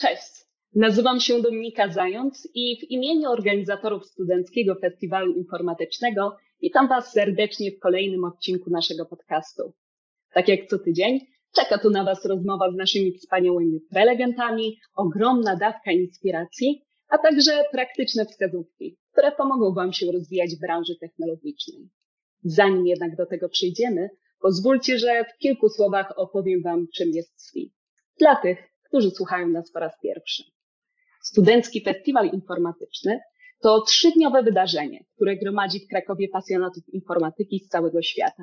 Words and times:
Cześć, 0.00 0.46
nazywam 0.74 1.20
się 1.20 1.42
Dominika 1.42 1.92
Zając 1.92 2.48
i 2.54 2.76
w 2.80 2.90
imieniu 2.90 3.30
organizatorów 3.30 4.06
Studenckiego 4.06 4.74
Festiwalu 4.74 5.32
Informatycznego 5.32 6.36
witam 6.62 6.88
Was 6.88 7.12
serdecznie 7.12 7.72
w 7.72 7.78
kolejnym 7.78 8.24
odcinku 8.24 8.70
naszego 8.70 9.06
podcastu. 9.06 9.72
Tak 10.32 10.48
jak 10.48 10.66
co 10.66 10.78
tydzień, 10.78 11.20
czeka 11.56 11.78
tu 11.78 11.90
na 11.90 12.04
Was 12.04 12.24
rozmowa 12.24 12.70
z 12.72 12.74
naszymi 12.74 13.12
wspaniałymi 13.12 13.80
prelegentami, 13.90 14.78
ogromna 14.94 15.56
dawka 15.56 15.92
inspiracji, 15.92 16.84
a 17.08 17.18
także 17.18 17.64
praktyczne 17.72 18.26
wskazówki, 18.26 18.98
które 19.12 19.32
pomogą 19.32 19.74
Wam 19.74 19.92
się 19.92 20.12
rozwijać 20.12 20.50
w 20.50 20.60
branży 20.60 20.96
technologicznej. 21.00 21.88
Zanim 22.44 22.86
jednak 22.86 23.16
do 23.16 23.26
tego 23.26 23.48
przyjdziemy, 23.48 24.08
pozwólcie, 24.40 24.98
że 24.98 25.24
w 25.24 25.38
kilku 25.38 25.68
słowach 25.68 26.18
opowiem 26.18 26.62
Wam, 26.62 26.86
czym 26.94 27.08
jest 27.08 27.42
SWI. 27.42 27.72
Dla 28.18 28.36
tych, 28.36 28.58
którzy 28.88 29.10
słuchają 29.10 29.48
nas 29.48 29.70
po 29.72 29.78
raz 29.78 29.92
pierwszy. 30.02 30.42
Studencki 31.22 31.84
Festiwal 31.84 32.30
Informatyczny 32.32 33.20
to 33.60 33.80
trzydniowe 33.80 34.42
wydarzenie, 34.42 35.04
które 35.14 35.36
gromadzi 35.36 35.80
w 35.80 35.88
Krakowie 35.88 36.28
pasjonatów 36.28 36.88
informatyki 36.88 37.60
z 37.60 37.68
całego 37.68 38.02
świata. 38.02 38.42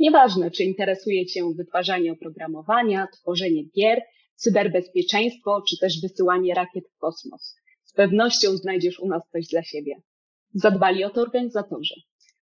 Nieważne, 0.00 0.50
czy 0.50 0.64
interesuje 0.64 1.26
Cię 1.26 1.42
wytwarzanie 1.56 2.12
oprogramowania, 2.12 3.06
tworzenie 3.06 3.64
gier, 3.64 4.02
cyberbezpieczeństwo, 4.34 5.62
czy 5.68 5.78
też 5.78 6.00
wysyłanie 6.00 6.54
rakiet 6.54 6.84
w 6.94 6.98
kosmos. 6.98 7.56
Z 7.84 7.92
pewnością 7.92 8.56
znajdziesz 8.56 9.00
u 9.00 9.08
nas 9.08 9.22
coś 9.32 9.46
dla 9.46 9.62
siebie. 9.62 9.94
Zadbali 10.54 11.04
o 11.04 11.10
to 11.10 11.20
organizatorzy. 11.20 11.94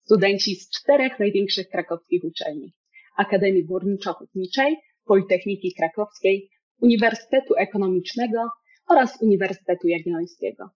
Studenci 0.04 0.55
z 0.55 0.70
czterech 0.70 1.20
największych 1.20 1.70
krakowskich 1.70 2.24
uczelni. 2.24 2.74
Akademii 3.18 3.66
Górniczo-Hutniczej, 3.66 4.76
Politechniki 5.05 5.74
Krakowskiej, 5.77 6.50
Uniwersytetu 6.82 7.56
Ekonomicznego 7.56 8.50
oraz 8.88 9.22
Uniwersytetu 9.22 9.88
Jagiellońskiego. 9.88 10.70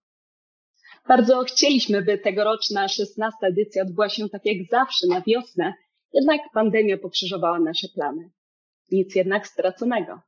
Bardzo 1.08 1.42
chcieliśmy, 1.42 2.02
by 2.02 2.18
tegoroczna 2.18 2.88
16. 2.88 3.38
edycja 3.42 3.82
odbyła 3.82 4.08
się 4.08 4.28
tak 4.28 4.46
jak 4.46 4.56
zawsze 4.70 5.06
na 5.06 5.20
wiosnę, 5.20 5.74
jednak 6.12 6.40
pandemia 6.54 6.98
pokrzyżowała 6.98 7.58
nasze 7.58 7.88
plany. 7.94 8.30
Nic 8.90 9.14
jednak 9.14 9.46
straconego. 9.46 10.20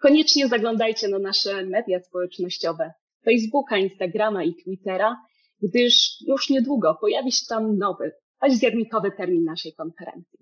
Koniecznie 0.00 0.48
zaglądajcie 0.48 1.08
na 1.08 1.18
nasze 1.18 1.66
media 1.66 2.00
społecznościowe, 2.00 2.92
Facebooka, 3.24 3.78
Instagrama 3.78 4.44
i 4.44 4.54
Twittera, 4.54 5.16
gdyż 5.62 6.20
już 6.26 6.50
niedługo 6.50 6.94
pojawi 7.00 7.32
się 7.32 7.46
tam 7.48 7.78
nowy, 7.78 8.12
październikowy 8.40 9.10
termin 9.10 9.44
naszej 9.44 9.72
konferencji. 9.74 10.38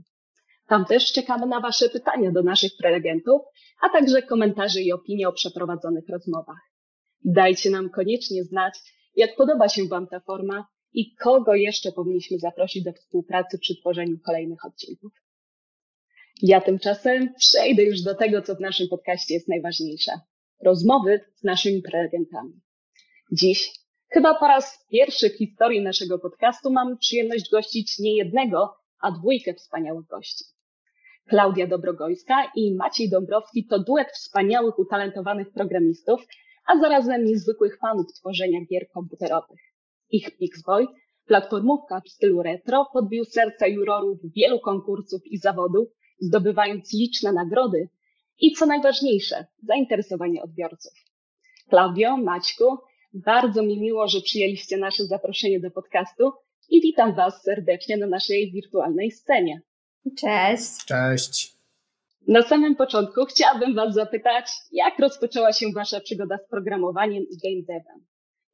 Tam 0.70 0.84
też 0.84 1.12
czekamy 1.12 1.46
na 1.46 1.60
Wasze 1.60 1.88
pytania 1.88 2.32
do 2.32 2.42
naszych 2.42 2.72
prelegentów, 2.76 3.42
a 3.82 3.88
także 3.88 4.22
komentarze 4.22 4.80
i 4.80 4.92
opinie 4.92 5.28
o 5.28 5.32
przeprowadzonych 5.32 6.04
rozmowach. 6.08 6.60
Dajcie 7.24 7.70
nam 7.70 7.90
koniecznie 7.90 8.44
znać, 8.44 8.74
jak 9.16 9.36
podoba 9.36 9.68
się 9.68 9.88
Wam 9.88 10.06
ta 10.06 10.20
forma 10.20 10.66
i 10.92 11.14
kogo 11.14 11.54
jeszcze 11.54 11.92
powinniśmy 11.92 12.38
zaprosić 12.38 12.84
do 12.84 12.92
współpracy 12.92 13.58
przy 13.58 13.76
tworzeniu 13.80 14.18
kolejnych 14.26 14.64
odcinków. 14.64 15.12
Ja 16.42 16.60
tymczasem 16.60 17.34
przejdę 17.38 17.82
już 17.82 18.02
do 18.02 18.14
tego, 18.14 18.42
co 18.42 18.54
w 18.54 18.60
naszym 18.60 18.88
podcaście 18.88 19.34
jest 19.34 19.48
najważniejsze. 19.48 20.12
Rozmowy 20.64 21.20
z 21.34 21.44
naszymi 21.44 21.82
prelegentami. 21.82 22.60
Dziś, 23.32 23.72
chyba 24.08 24.34
po 24.34 24.46
raz 24.46 24.86
pierwszy 24.90 25.30
w 25.30 25.36
historii 25.36 25.82
naszego 25.82 26.18
podcastu, 26.18 26.70
mam 26.70 26.98
przyjemność 26.98 27.50
gościć 27.50 27.98
nie 27.98 28.16
jednego, 28.16 28.76
a 29.00 29.10
dwójkę 29.10 29.54
wspaniałych 29.54 30.06
gości. 30.06 30.44
Klaudia 31.30 31.66
Dobrogojska 31.66 32.50
i 32.56 32.74
Maciej 32.74 33.10
Dąbrowski 33.10 33.66
to 33.66 33.78
duet 33.78 34.08
wspaniałych, 34.12 34.78
utalentowanych 34.78 35.52
programistów, 35.52 36.20
a 36.66 36.80
zarazem 36.80 37.24
niezwykłych 37.24 37.78
fanów 37.78 38.06
tworzenia 38.12 38.60
gier 38.70 38.88
komputerowych. 38.94 39.60
Ich 40.10 40.36
Pixboy, 40.38 40.86
platformówka 41.26 42.00
w 42.00 42.08
stylu 42.08 42.42
retro, 42.42 42.86
podbił 42.92 43.24
serca 43.24 43.66
jurorów 43.66 44.18
wielu 44.36 44.60
konkursów 44.60 45.26
i 45.26 45.38
zawodów, 45.38 45.88
zdobywając 46.20 46.92
liczne 46.92 47.32
nagrody 47.32 47.88
i 48.40 48.52
co 48.52 48.66
najważniejsze, 48.66 49.46
zainteresowanie 49.62 50.42
odbiorców. 50.42 50.92
Klaudio, 51.68 52.16
Maćku, 52.16 52.78
bardzo 53.14 53.62
mi 53.62 53.80
miło, 53.80 54.08
że 54.08 54.20
przyjęliście 54.20 54.76
nasze 54.76 55.04
zaproszenie 55.04 55.60
do 55.60 55.70
podcastu 55.70 56.32
i 56.68 56.80
witam 56.80 57.14
Was 57.14 57.42
serdecznie 57.42 57.96
na 57.96 58.06
naszej 58.06 58.52
wirtualnej 58.52 59.10
scenie. 59.10 59.60
Cześć. 60.16 60.84
Cześć. 60.86 61.54
Na 62.28 62.42
samym 62.42 62.76
początku 62.76 63.24
chciałabym 63.24 63.74
Was 63.74 63.94
zapytać, 63.94 64.46
jak 64.72 64.98
rozpoczęła 64.98 65.52
się 65.52 65.66
Wasza 65.74 66.00
przygoda 66.00 66.38
z 66.38 66.50
programowaniem 66.50 67.22
i 67.22 67.38
game 67.38 67.62
devem? 67.80 68.06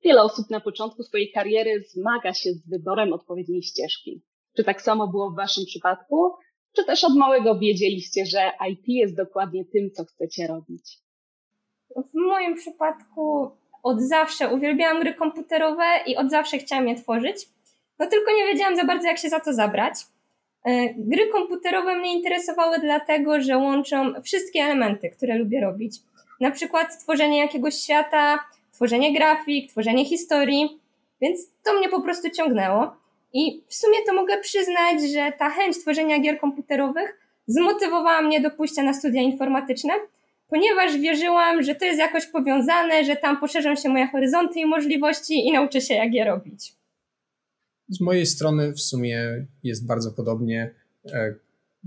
Wiele 0.05 0.23
osób 0.23 0.51
na 0.51 0.61
początku 0.61 1.03
swojej 1.03 1.33
kariery 1.33 1.85
zmaga 1.89 2.35
się 2.35 2.53
z 2.53 2.69
wyborem 2.69 3.13
odpowiedniej 3.13 3.63
ścieżki. 3.63 4.23
Czy 4.57 4.65
tak 4.65 4.83
samo 4.83 5.09
było 5.09 5.31
w 5.31 5.37
Waszym 5.37 5.65
przypadku? 5.65 6.33
Czy 6.77 6.85
też 6.85 7.05
od 7.05 7.17
małego 7.17 7.59
wiedzieliście, 7.59 8.27
że 8.27 8.53
IT 8.71 8.85
jest 8.89 9.17
dokładnie 9.17 9.65
tym, 9.65 9.91
co 9.91 10.05
chcecie 10.05 10.47
robić? 10.47 10.99
W 11.97 12.15
moim 12.15 12.57
przypadku 12.57 13.51
od 13.83 14.01
zawsze 14.01 14.55
uwielbiałam 14.55 15.01
gry 15.01 15.15
komputerowe 15.15 15.85
i 16.07 16.17
od 16.17 16.31
zawsze 16.31 16.59
chciałam 16.59 16.89
je 16.89 16.95
tworzyć. 16.95 17.37
No 17.99 18.07
tylko 18.07 18.33
nie 18.37 18.47
wiedziałam 18.47 18.77
za 18.77 18.85
bardzo, 18.85 19.07
jak 19.07 19.19
się 19.19 19.29
za 19.29 19.41
to 19.41 19.53
zabrać. 19.53 19.95
E, 20.67 20.95
gry 20.97 21.27
komputerowe 21.27 21.97
mnie 21.97 22.13
interesowały 22.13 22.79
dlatego, 22.79 23.41
że 23.41 23.59
łączą 23.59 24.13
wszystkie 24.25 24.61
elementy, 24.61 25.11
które 25.11 25.39
lubię 25.39 25.61
robić. 25.61 25.97
Na 26.41 26.51
przykład 26.51 26.99
tworzenie 26.99 27.39
jakiegoś 27.39 27.75
świata, 27.75 28.39
tworzenie 28.73 29.15
grafik, 29.15 29.71
tworzenie 29.71 30.05
historii, 30.05 30.81
więc 31.21 31.51
to 31.65 31.73
mnie 31.73 31.89
po 31.89 32.01
prostu 32.01 32.31
ciągnęło. 32.31 32.97
I 33.33 33.63
w 33.69 33.75
sumie 33.75 33.99
to 34.07 34.15
mogę 34.15 34.41
przyznać, 34.41 35.03
że 35.13 35.33
ta 35.39 35.51
chęć 35.51 35.79
tworzenia 35.79 36.19
gier 36.21 36.39
komputerowych 36.39 37.21
zmotywowała 37.47 38.23
mnie 38.23 38.41
do 38.41 38.51
pójścia 38.51 38.83
na 38.83 38.95
studia 38.95 39.23
informatyczne, 39.23 39.93
ponieważ 40.49 40.99
wierzyłam, 40.99 41.63
że 41.63 41.75
to 41.75 41.85
jest 41.85 41.99
jakoś 41.99 42.27
powiązane, 42.27 43.05
że 43.05 43.17
tam 43.17 43.41
poszerzą 43.41 43.77
się 43.77 43.89
moje 43.89 44.07
horyzonty 44.07 44.61
i 44.61 44.67
możliwości 44.67 45.47
i 45.47 45.53
nauczę 45.53 45.81
się, 45.81 45.95
jak 45.95 46.15
je 46.15 46.25
robić. 46.25 46.76
Z 47.89 48.01
mojej 48.01 48.27
strony 48.27 48.73
w 48.73 48.81
sumie 48.81 49.47
jest 49.63 49.87
bardzo 49.87 50.13
podobnie. 50.13 50.75
E, 51.13 51.35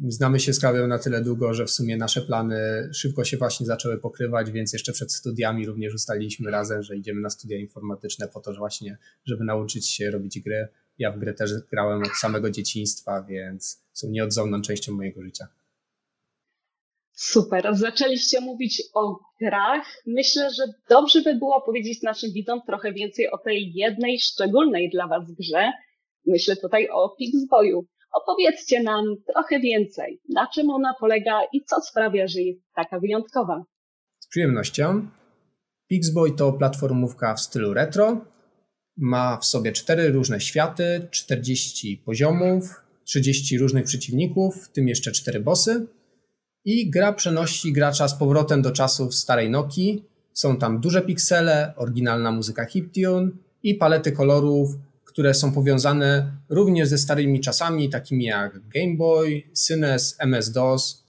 znamy 0.07 0.39
się 0.39 0.53
z 0.53 0.59
Klaudią 0.59 0.87
na 0.87 0.99
tyle 0.99 1.21
długo, 1.21 1.53
że 1.53 1.65
w 1.65 1.71
sumie 1.71 1.97
nasze 1.97 2.21
plany 2.21 2.89
szybko 2.93 3.23
się 3.23 3.37
właśnie 3.37 3.65
zaczęły 3.65 3.97
pokrywać, 3.97 4.51
więc 4.51 4.73
jeszcze 4.73 4.93
przed 4.93 5.13
studiami 5.13 5.65
również 5.65 5.93
ustaliliśmy 5.93 6.51
razem, 6.51 6.83
że 6.83 6.97
idziemy 6.97 7.21
na 7.21 7.29
studia 7.29 7.57
informatyczne 7.57 8.27
po 8.27 8.39
to, 8.39 8.53
że 8.53 8.59
właśnie, 8.59 8.97
żeby 9.25 9.43
nauczyć 9.43 9.89
się 9.89 10.11
robić 10.11 10.39
gry. 10.39 10.67
Ja 10.97 11.11
w 11.11 11.19
gry 11.19 11.33
też 11.33 11.51
grałem 11.71 12.03
od 12.03 12.11
samego 12.21 12.51
dzieciństwa, 12.51 13.23
więc 13.23 13.83
są 13.93 14.09
nieodzowną 14.09 14.61
częścią 14.61 14.93
mojego 14.93 15.23
życia. 15.23 15.47
Super. 17.11 17.75
Zaczęliście 17.75 18.41
mówić 18.41 18.83
o 18.93 19.19
grach. 19.41 20.03
Myślę, 20.05 20.49
że 20.53 20.63
dobrze 20.89 21.21
by 21.21 21.35
było 21.35 21.61
powiedzieć 21.61 22.01
naszym 22.01 22.31
widzom 22.31 22.61
trochę 22.66 22.93
więcej 22.93 23.31
o 23.31 23.37
tej 23.37 23.73
jednej 23.73 24.19
szczególnej 24.19 24.89
dla 24.89 25.07
Was 25.07 25.31
grze, 25.31 25.71
Myślę 26.25 26.56
tutaj 26.56 26.88
o 26.90 27.09
Pixboyu. 27.09 27.85
Opowiedzcie 28.13 28.84
nam 28.84 29.06
trochę 29.34 29.59
więcej, 29.59 30.22
na 30.30 30.47
czym 30.47 30.69
ona 30.69 30.94
polega 31.00 31.41
i 31.53 31.63
co 31.63 31.81
sprawia, 31.81 32.28
że 32.28 32.41
jest 32.41 32.62
taka 32.75 33.00
wyjątkowa. 33.00 33.63
Z 34.19 34.28
przyjemnością. 34.28 35.08
Pixboy 35.88 36.31
to 36.31 36.53
platformówka 36.53 37.35
w 37.35 37.41
stylu 37.41 37.74
retro. 37.74 38.25
Ma 38.97 39.38
w 39.38 39.46
sobie 39.46 39.72
cztery 39.72 40.12
różne 40.12 40.41
światy, 40.41 41.08
40 41.12 41.97
poziomów, 42.06 42.81
30 43.03 43.58
różnych 43.58 43.85
przeciwników, 43.85 44.56
w 44.56 44.72
tym 44.72 44.88
jeszcze 44.88 45.12
cztery 45.12 45.40
bossy. 45.40 45.88
I 46.66 46.90
gra 46.90 47.13
przenosi 47.13 47.74
gracza 47.74 48.08
z 48.08 48.19
powrotem 48.19 48.62
do 48.62 48.72
czasów 48.72 49.16
starej 49.16 49.50
Nokii. 49.50 50.06
Są 50.34 50.58
tam 50.58 50.79
duże 50.79 51.02
piksele, 51.02 51.74
oryginalna 51.78 52.32
muzyka 52.32 52.66
chiptune 52.66 53.32
i 53.64 53.76
palety 53.76 54.11
kolorów 54.11 54.70
które 55.19 55.33
są 55.33 55.53
powiązane 55.53 56.31
również 56.49 56.87
ze 56.87 56.97
starymi 56.97 57.39
czasami, 57.39 57.89
takimi 57.89 58.25
jak 58.25 58.67
Game 58.67 58.95
Boy, 58.97 59.43
Synes, 59.53 60.16
MS-DOS. 60.19 61.03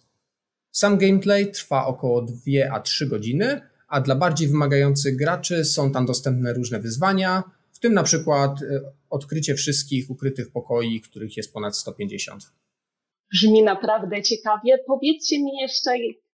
Sam 0.71 0.99
gameplay 0.99 1.51
trwa 1.51 1.87
około 1.87 2.23
2 2.23 2.37
a 2.73 2.81
3 2.81 3.07
godziny, 3.07 3.61
a 3.89 4.01
dla 4.01 4.15
bardziej 4.15 4.49
wymagających 4.49 5.17
graczy 5.17 5.65
są 5.65 5.93
tam 5.93 6.07
dostępne 6.07 6.53
różne 6.53 6.81
wyzwania, 6.81 7.43
w 7.73 7.79
tym 7.79 7.95
na 7.95 8.03
przykład 8.03 8.63
e, 8.63 8.81
odkrycie 9.11 9.55
wszystkich 9.55 10.11
ukrytych 10.11 10.53
pokoi, 10.53 11.01
których 11.01 11.37
jest 11.37 11.53
ponad 11.53 11.77
150. 11.77 12.43
Brzmi 13.33 13.63
naprawdę 13.63 14.23
ciekawie. 14.23 14.79
Powiedzcie 14.87 15.43
mi 15.43 15.51
jeszcze, 15.61 15.91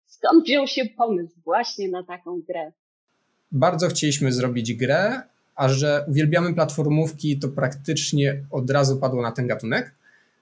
skąd 0.06 0.46
wziął 0.46 0.68
się 0.68 0.86
pomysł 0.86 1.36
właśnie 1.46 1.90
na 1.90 2.04
taką 2.04 2.42
grę? 2.42 2.72
Bardzo 3.52 3.88
chcieliśmy 3.88 4.32
zrobić 4.32 4.74
grę, 4.74 5.33
a 5.56 5.70
że 5.70 6.06
uwielbiamy 6.08 6.54
platformówki, 6.54 7.40
to 7.40 7.48
praktycznie 7.48 8.44
od 8.52 8.70
razu 8.70 8.98
padło 8.98 9.22
na 9.22 9.32
ten 9.32 9.48
gatunek. 9.48 9.96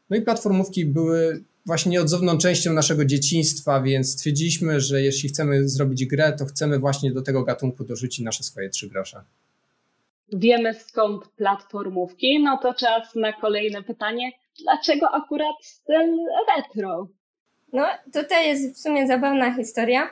No 0.09 0.17
i 0.17 0.21
platformówki 0.21 0.85
były 0.85 1.43
właśnie 1.65 1.91
nieodzowną 1.91 2.37
częścią 2.37 2.73
naszego 2.73 3.05
dzieciństwa, 3.05 3.81
więc 3.81 4.11
stwierdziliśmy, 4.11 4.79
że 4.79 5.01
jeśli 5.01 5.29
chcemy 5.29 5.69
zrobić 5.69 6.05
grę, 6.05 6.33
to 6.39 6.45
chcemy 6.45 6.79
właśnie 6.79 7.11
do 7.11 7.21
tego 7.21 7.43
gatunku 7.43 7.83
dorzucić 7.83 8.25
nasze 8.25 8.43
swoje 8.43 8.69
trzy 8.69 8.89
grosze. 8.89 9.23
Wiemy 10.33 10.73
skąd 10.73 11.27
platformówki, 11.27 12.43
no 12.43 12.57
to 12.57 12.73
czas 12.73 13.15
na 13.15 13.33
kolejne 13.33 13.83
pytanie. 13.83 14.31
Dlaczego 14.63 15.11
akurat 15.11 15.55
styl 15.61 16.17
retro? 16.57 17.07
No, 17.73 17.85
tutaj 18.13 18.47
jest 18.47 18.75
w 18.75 18.81
sumie 18.81 19.07
zabawna 19.07 19.55
historia, 19.55 20.09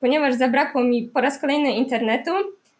ponieważ 0.00 0.34
zabrakło 0.34 0.84
mi 0.84 1.08
po 1.08 1.20
raz 1.20 1.40
kolejny 1.40 1.72
internetu, 1.72 2.30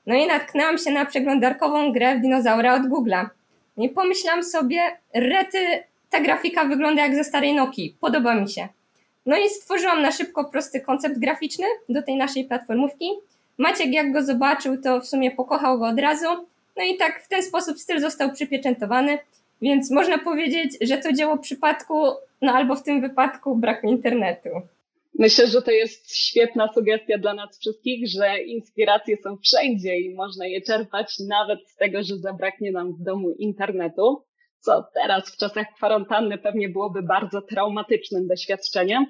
no 0.07 0.15
i 0.15 0.27
natknęłam 0.27 0.79
się 0.79 0.91
na 0.91 1.05
przeglądarkową 1.05 1.93
grę 1.93 2.17
w 2.17 2.21
dinozaura 2.21 2.75
od 2.75 2.83
Google'a. 2.83 3.27
No 3.77 3.85
I 3.85 3.89
pomyślałam 3.89 4.45
sobie, 4.45 4.81
rety, 5.15 5.59
ta 6.11 6.21
grafika 6.21 6.65
wygląda 6.65 7.03
jak 7.03 7.15
ze 7.15 7.25
starej 7.25 7.55
Nokii, 7.55 7.97
podoba 8.01 8.35
mi 8.35 8.51
się. 8.51 8.69
No 9.27 9.37
i 9.37 9.49
stworzyłam 9.49 10.03
na 10.03 10.13
szybko 10.13 10.45
prosty 10.45 10.81
koncept 10.81 11.19
graficzny 11.19 11.67
do 11.89 12.03
tej 12.03 12.17
naszej 12.17 12.45
platformówki. 12.45 13.11
Maciek 13.59 13.93
jak 13.93 14.13
go 14.13 14.23
zobaczył, 14.23 14.83
to 14.83 15.01
w 15.01 15.07
sumie 15.07 15.31
pokochał 15.31 15.79
go 15.79 15.87
od 15.87 16.01
razu. 16.01 16.27
No 16.77 16.85
i 16.85 16.97
tak 16.97 17.23
w 17.23 17.29
ten 17.29 17.43
sposób 17.43 17.79
styl 17.79 18.01
został 18.01 18.33
przypieczętowany, 18.33 19.19
więc 19.63 19.91
można 19.91 20.19
powiedzieć, 20.19 20.77
że 20.81 20.99
to 20.99 21.13
dzieło 21.13 21.39
przypadku, 21.39 21.95
no 22.43 22.53
albo 22.53 22.77
w 22.77 22.83
tym 22.83 23.01
wypadku 23.01 23.57
braku 23.57 23.89
internetu. 23.89 24.49
Myślę, 25.19 25.47
że 25.47 25.63
to 25.63 25.71
jest 25.71 26.17
świetna 26.17 26.73
sugestia 26.75 27.19
dla 27.19 27.35
nas 27.35 27.59
wszystkich, 27.59 28.09
że 28.09 28.43
inspiracje 28.43 29.17
są 29.17 29.37
wszędzie 29.37 30.01
i 30.01 30.15
można 30.15 30.47
je 30.47 30.63
czerpać 30.63 31.15
nawet 31.29 31.69
z 31.69 31.77
tego, 31.77 32.03
że 32.03 32.17
zabraknie 32.17 32.73
nam 32.73 32.93
w 32.93 33.03
domu 33.03 33.31
internetu, 33.31 34.25
co 34.61 34.85
teraz 34.95 35.31
w 35.31 35.37
czasach 35.37 35.67
kwarantanny 35.77 36.39
pewnie 36.39 36.69
byłoby 36.69 37.03
bardzo 37.03 37.43
traumatycznym 37.43 38.27
doświadczeniem. 38.27 39.07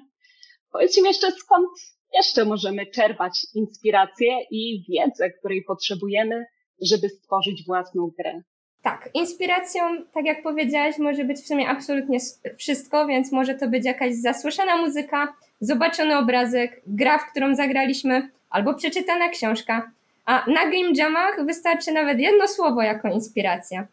Powiedzcie 0.71 1.01
mi 1.01 1.07
jeszcze, 1.07 1.31
skąd 1.31 1.69
jeszcze 2.13 2.45
możemy 2.45 2.85
czerpać 2.85 3.39
inspirację 3.53 4.37
i 4.51 4.85
wiedzę, 4.89 5.29
której 5.29 5.63
potrzebujemy, 5.63 6.45
żeby 6.81 7.09
stworzyć 7.09 7.63
własną 7.65 8.11
grę. 8.19 8.41
Tak, 8.87 9.09
inspiracją, 9.13 9.81
tak 10.13 10.25
jak 10.25 10.41
powiedziałaś, 10.41 10.97
może 10.97 11.23
być 11.23 11.37
w 11.37 11.47
sumie 11.47 11.69
absolutnie 11.69 12.17
wszystko, 12.57 13.07
więc 13.07 13.31
może 13.31 13.55
to 13.55 13.67
być 13.67 13.85
jakaś 13.85 14.15
zasłyszana 14.15 14.77
muzyka, 14.77 15.33
zobaczony 15.61 16.17
obrazek, 16.17 16.81
gra, 16.87 17.17
w 17.17 17.31
którą 17.31 17.55
zagraliśmy, 17.55 18.29
albo 18.49 18.73
przeczytana 18.73 19.29
książka. 19.29 19.91
A 20.25 20.45
na 20.47 20.65
game 20.65 20.91
jamach 20.95 21.45
wystarczy 21.45 21.91
nawet 21.91 22.19
jedno 22.19 22.47
słowo 22.47 22.81
jako 22.81 23.07
inspiracja. 23.07 23.87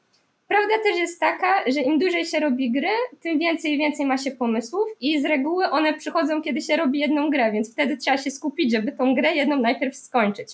Prawda 0.48 0.74
też 0.84 0.96
jest 0.96 1.20
taka, 1.20 1.70
że 1.70 1.80
im 1.80 1.98
dłużej 1.98 2.26
się 2.26 2.40
robi 2.40 2.70
gry, 2.70 2.94
tym 3.22 3.38
więcej 3.38 3.72
i 3.72 3.78
więcej 3.78 4.06
ma 4.06 4.18
się 4.18 4.30
pomysłów 4.30 4.88
i 5.00 5.20
z 5.20 5.24
reguły 5.24 5.70
one 5.70 5.94
przychodzą, 5.94 6.42
kiedy 6.42 6.60
się 6.60 6.76
robi 6.76 6.98
jedną 6.98 7.30
grę, 7.30 7.52
więc 7.52 7.72
wtedy 7.72 7.96
trzeba 7.96 8.16
się 8.16 8.30
skupić, 8.30 8.72
żeby 8.72 8.92
tą 8.92 9.14
grę 9.14 9.34
jedną 9.34 9.56
najpierw 9.56 9.96
skończyć. 9.96 10.48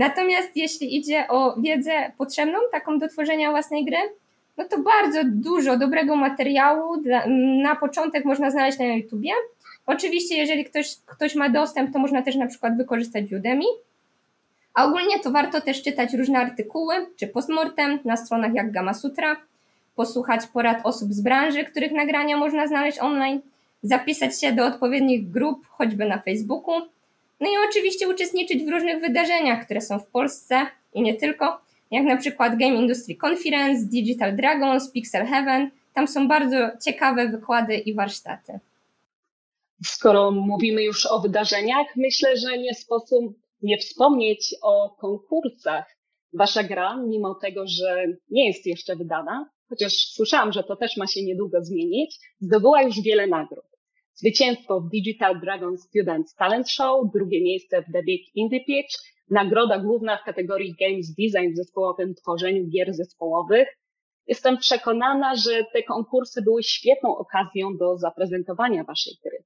Natomiast 0.00 0.56
jeśli 0.56 0.96
idzie 0.96 1.28
o 1.28 1.60
wiedzę 1.60 2.12
potrzebną, 2.18 2.58
taką 2.72 2.98
do 2.98 3.08
tworzenia 3.08 3.50
własnej 3.50 3.84
gry, 3.84 3.96
no 4.56 4.64
to 4.64 4.78
bardzo 4.78 5.20
dużo 5.24 5.76
dobrego 5.76 6.16
materiału 6.16 6.96
dla, 6.96 7.26
na 7.62 7.76
początek 7.76 8.24
można 8.24 8.50
znaleźć 8.50 8.78
na 8.78 8.84
YouTubie. 8.84 9.30
Oczywiście, 9.86 10.36
jeżeli 10.36 10.64
ktoś, 10.64 10.96
ktoś 11.06 11.34
ma 11.34 11.48
dostęp, 11.48 11.92
to 11.92 11.98
można 11.98 12.22
też 12.22 12.36
na 12.36 12.46
przykład 12.46 12.76
wykorzystać 12.76 13.32
Udemy. 13.32 13.64
A 14.74 14.84
ogólnie 14.84 15.18
to 15.18 15.30
warto 15.30 15.60
też 15.60 15.82
czytać 15.82 16.14
różne 16.14 16.38
artykuły 16.38 16.94
czy 17.16 17.26
postmortem 17.26 17.98
na 18.04 18.16
stronach 18.16 18.54
jak 18.54 18.72
Gama 18.72 18.94
Sutra, 18.94 19.36
posłuchać 19.96 20.46
porad 20.46 20.80
osób 20.84 21.12
z 21.12 21.20
branży, 21.20 21.64
których 21.64 21.92
nagrania 21.92 22.36
można 22.36 22.66
znaleźć 22.66 22.98
online, 22.98 23.40
zapisać 23.82 24.40
się 24.40 24.52
do 24.52 24.66
odpowiednich 24.66 25.30
grup, 25.30 25.66
choćby 25.68 26.04
na 26.04 26.18
Facebooku, 26.18 26.74
no 27.40 27.48
i 27.48 27.68
oczywiście 27.68 28.08
uczestniczyć 28.08 28.64
w 28.64 28.68
różnych 28.68 29.00
wydarzeniach, 29.00 29.64
które 29.64 29.80
są 29.80 29.98
w 29.98 30.06
Polsce 30.06 30.66
i 30.94 31.02
nie 31.02 31.14
tylko, 31.14 31.60
jak 31.90 32.04
na 32.04 32.16
przykład 32.16 32.58
Game 32.58 32.74
Industry 32.74 33.16
Conference, 33.26 33.86
Digital 33.86 34.36
Dragons, 34.36 34.90
Pixel 34.90 35.26
Heaven. 35.26 35.70
Tam 35.94 36.08
są 36.08 36.28
bardzo 36.28 36.56
ciekawe 36.84 37.28
wykłady 37.28 37.76
i 37.76 37.94
warsztaty. 37.94 38.58
Skoro 39.84 40.30
mówimy 40.30 40.82
już 40.82 41.06
o 41.06 41.20
wydarzeniach, 41.20 41.86
myślę, 41.96 42.36
że 42.36 42.58
nie 42.58 42.74
sposób 42.74 43.34
nie 43.62 43.78
wspomnieć 43.78 44.54
o 44.62 44.96
konkursach. 44.98 45.96
Wasza 46.32 46.62
gra, 46.62 46.96
mimo 46.96 47.34
tego, 47.34 47.66
że 47.66 48.06
nie 48.30 48.46
jest 48.46 48.66
jeszcze 48.66 48.96
wydana, 48.96 49.50
chociaż 49.68 49.92
słyszałam, 49.92 50.52
że 50.52 50.64
to 50.64 50.76
też 50.76 50.96
ma 50.96 51.06
się 51.06 51.22
niedługo 51.22 51.64
zmienić, 51.64 52.18
zdobyła 52.40 52.82
już 52.82 53.00
wiele 53.00 53.26
nagród. 53.26 53.69
Zwycięstwo 54.20 54.80
w 54.80 54.88
Digital 54.88 55.40
Dragon 55.40 55.78
Students 55.78 56.34
Talent 56.34 56.70
Show, 56.70 57.12
drugie 57.14 57.42
miejsce 57.42 57.82
w 57.82 57.92
The 57.92 58.02
Big 58.02 58.36
Indie 58.36 58.64
Pitch, 58.64 58.94
nagroda 59.30 59.78
główna 59.78 60.18
w 60.18 60.24
kategorii 60.24 60.74
Games 60.80 61.14
Design 61.14 61.52
w 61.52 61.56
zespołowym 61.56 62.14
tworzeniu 62.14 62.66
gier 62.66 62.94
zespołowych. 62.94 63.68
Jestem 64.26 64.58
przekonana, 64.58 65.36
że 65.36 65.64
te 65.72 65.82
konkursy 65.82 66.42
były 66.42 66.62
świetną 66.62 67.16
okazją 67.16 67.76
do 67.76 67.98
zaprezentowania 67.98 68.84
waszej 68.84 69.12
gry. 69.24 69.44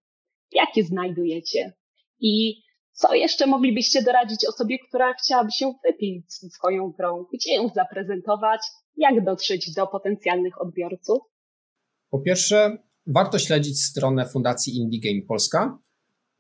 Jakie 0.53 0.83
znajdujecie? 0.83 1.73
I 2.21 2.63
co 2.93 3.15
jeszcze 3.15 3.47
moglibyście 3.47 4.03
doradzić 4.03 4.47
osobie, 4.49 4.79
która 4.89 5.15
chciałaby 5.15 5.51
się 5.53 5.73
wypić 5.85 6.33
swoją 6.33 6.91
grą? 6.91 7.25
Gdzie 7.33 7.55
ją 7.55 7.69
zaprezentować? 7.69 8.61
Jak 8.97 9.25
dotrzeć 9.25 9.75
do 9.75 9.87
potencjalnych 9.87 10.63
odbiorców? 10.63 11.19
Po 12.11 12.21
pierwsze, 12.21 12.79
Warto 13.07 13.39
śledzić 13.39 13.83
stronę 13.83 14.27
Fundacji 14.27 14.77
Indie 14.77 15.01
Game 15.01 15.27
Polska, 15.29 15.79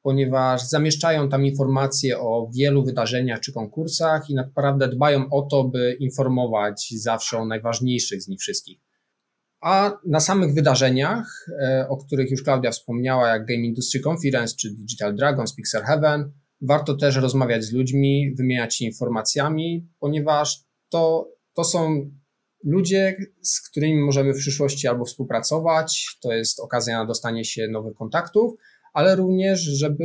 ponieważ 0.02 0.62
zamieszczają 0.68 1.28
tam 1.28 1.46
informacje 1.46 2.18
o 2.18 2.50
wielu 2.54 2.84
wydarzeniach 2.84 3.40
czy 3.40 3.52
konkursach 3.52 4.30
i 4.30 4.34
naprawdę 4.34 4.88
dbają 4.88 5.30
o 5.30 5.42
to, 5.42 5.64
by 5.64 5.96
informować 6.00 6.88
zawsze 6.96 7.38
o 7.38 7.46
najważniejszych 7.46 8.22
z 8.22 8.28
nich 8.28 8.40
wszystkich. 8.40 8.80
A 9.60 9.98
na 10.06 10.20
samych 10.20 10.54
wydarzeniach, 10.54 11.46
e, 11.62 11.86
o 11.88 11.96
których 11.96 12.30
już 12.30 12.42
Klaudia 12.42 12.70
wspomniała, 12.70 13.28
jak 13.28 13.46
Game 13.46 13.60
Industry 13.60 14.00
Conference 14.06 14.56
czy 14.56 14.70
Digital 14.70 15.14
Dragons, 15.14 15.54
Pixel 15.54 15.82
Heaven, 15.82 16.32
warto 16.60 16.94
też 16.94 17.16
rozmawiać 17.16 17.64
z 17.64 17.72
ludźmi, 17.72 18.34
wymieniać 18.36 18.76
się 18.76 18.84
informacjami, 18.84 19.88
ponieważ 19.98 20.64
to, 20.88 21.28
to 21.54 21.64
są 21.64 22.10
ludzie, 22.64 23.16
z 23.42 23.60
którymi 23.60 24.00
możemy 24.00 24.34
w 24.34 24.38
przyszłości 24.38 24.88
albo 24.88 25.04
współpracować, 25.04 26.18
to 26.20 26.32
jest 26.32 26.60
okazja 26.60 26.98
na 26.98 27.06
dostanie 27.06 27.44
się 27.44 27.68
nowych 27.68 27.94
kontaktów, 27.94 28.54
ale 28.92 29.16
również, 29.16 29.60
żeby 29.60 30.04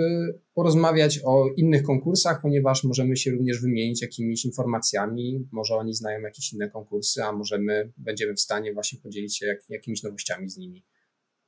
porozmawiać 0.53 1.19
o 1.25 1.47
innych 1.57 1.83
konkursach, 1.83 2.41
ponieważ 2.41 2.83
możemy 2.83 3.17
się 3.17 3.31
również 3.31 3.61
wymienić 3.61 4.01
jakimiś 4.01 4.45
informacjami. 4.45 5.47
Może 5.51 5.75
oni 5.75 5.93
znają 5.93 6.21
jakieś 6.21 6.53
inne 6.53 6.69
konkursy, 6.69 7.23
a 7.23 7.31
może 7.31 7.57
my 7.57 7.91
będziemy 7.97 8.33
w 8.33 8.39
stanie 8.39 8.73
właśnie 8.73 8.99
podzielić 8.99 9.37
się 9.37 9.45
jak, 9.45 9.59
jakimiś 9.69 10.03
nowościami 10.03 10.49
z 10.49 10.57
nimi. 10.57 10.85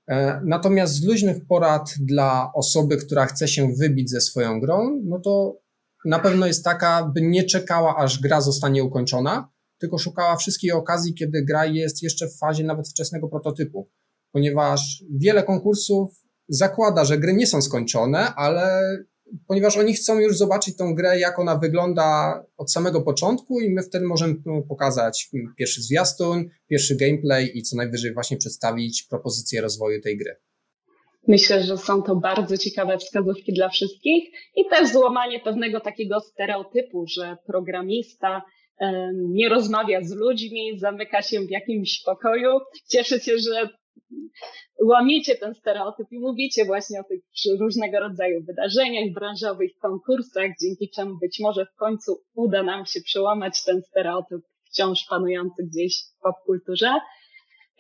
E, 0.08 0.42
natomiast 0.46 0.94
z 0.94 1.06
luźnych 1.06 1.46
porad 1.46 1.94
dla 2.00 2.52
osoby, 2.56 2.98
która 2.98 3.26
chce 3.26 3.48
się 3.48 3.74
wybić 3.80 4.10
ze 4.10 4.22
swoją 4.22 4.60
grą, 4.60 5.02
no 5.06 5.20
to 5.20 5.62
na 6.06 6.20
pewno 6.20 6.48
jest 6.48 6.64
taka, 6.64 7.12
by 7.14 7.22
nie 7.22 7.44
czekała, 7.44 7.98
aż 7.98 8.22
gra 8.22 8.42
zostanie 8.42 8.84
ukończona, 8.84 9.51
tylko 9.82 9.98
szukała 9.98 10.36
wszystkich 10.36 10.76
okazji, 10.76 11.14
kiedy 11.14 11.46
gra 11.46 11.66
jest 11.66 12.04
jeszcze 12.04 12.28
w 12.28 12.38
fazie 12.38 12.64
nawet 12.64 12.90
wczesnego 12.90 13.28
prototypu, 13.28 13.90
ponieważ 14.32 15.04
wiele 15.10 15.44
konkursów 15.44 16.10
zakłada, 16.48 17.06
że 17.06 17.18
gry 17.18 17.34
nie 17.34 17.48
są 17.48 17.62
skończone, 17.62 18.34
ale 18.36 18.82
ponieważ 19.48 19.78
oni 19.78 19.94
chcą 19.94 20.20
już 20.20 20.38
zobaczyć 20.38 20.78
tą 20.78 20.96
grę, 20.96 21.20
jak 21.20 21.40
ona 21.40 21.58
wygląda 21.58 22.40
od 22.58 22.72
samego 22.72 23.02
początku 23.02 23.62
i 23.62 23.70
my 23.70 23.84
wtedy 23.84 24.06
możemy 24.06 24.36
pokazać 24.70 25.30
pierwszy 25.58 25.82
zwiastun, 25.82 26.50
pierwszy 26.68 26.96
gameplay 26.96 27.58
i 27.58 27.62
co 27.62 27.78
najwyżej 27.78 28.14
właśnie 28.14 28.38
przedstawić 28.38 29.04
propozycję 29.04 29.62
rozwoju 29.62 30.02
tej 30.02 30.18
gry. 30.18 30.36
Myślę, 31.28 31.64
że 31.64 31.78
są 31.78 32.02
to 32.02 32.16
bardzo 32.16 32.58
ciekawe 32.58 32.98
wskazówki 32.98 33.54
dla 33.54 33.70
wszystkich 33.70 34.30
i 34.56 34.70
też 34.70 34.92
złamanie 34.92 35.40
pewnego 35.40 35.80
takiego 35.80 36.20
stereotypu, 36.20 37.06
że 37.08 37.38
programista 37.46 38.42
nie 39.14 39.50
rozmawia 39.50 40.04
z 40.04 40.12
ludźmi, 40.12 40.80
zamyka 40.80 41.22
się 41.22 41.40
w 41.40 41.50
jakimś 41.50 42.04
pokoju. 42.06 42.60
Cieszę 42.90 43.20
się, 43.20 43.38
że 43.38 43.70
łamiecie 44.86 45.36
ten 45.36 45.56
stereotyp 45.56 46.08
i 46.12 46.20
mówicie 46.20 46.66
właśnie 46.66 47.00
o 47.00 47.04
tych 47.04 47.22
różnego 47.60 48.00
rodzaju 48.00 48.44
wydarzeniach 48.44 49.14
branżowych, 49.14 49.72
konkursach, 49.82 50.52
dzięki 50.62 50.90
czemu 50.96 51.18
być 51.22 51.40
może 51.40 51.66
w 51.66 51.76
końcu 51.76 52.22
uda 52.36 52.64
nam 52.64 52.86
się 52.86 53.02
przełamać 53.02 53.64
ten 53.64 53.82
stereotyp 53.82 54.42
wciąż 54.72 55.06
panujący 55.10 55.64
gdzieś 55.64 55.94
w 56.04 56.22
popkulturze. 56.24 56.92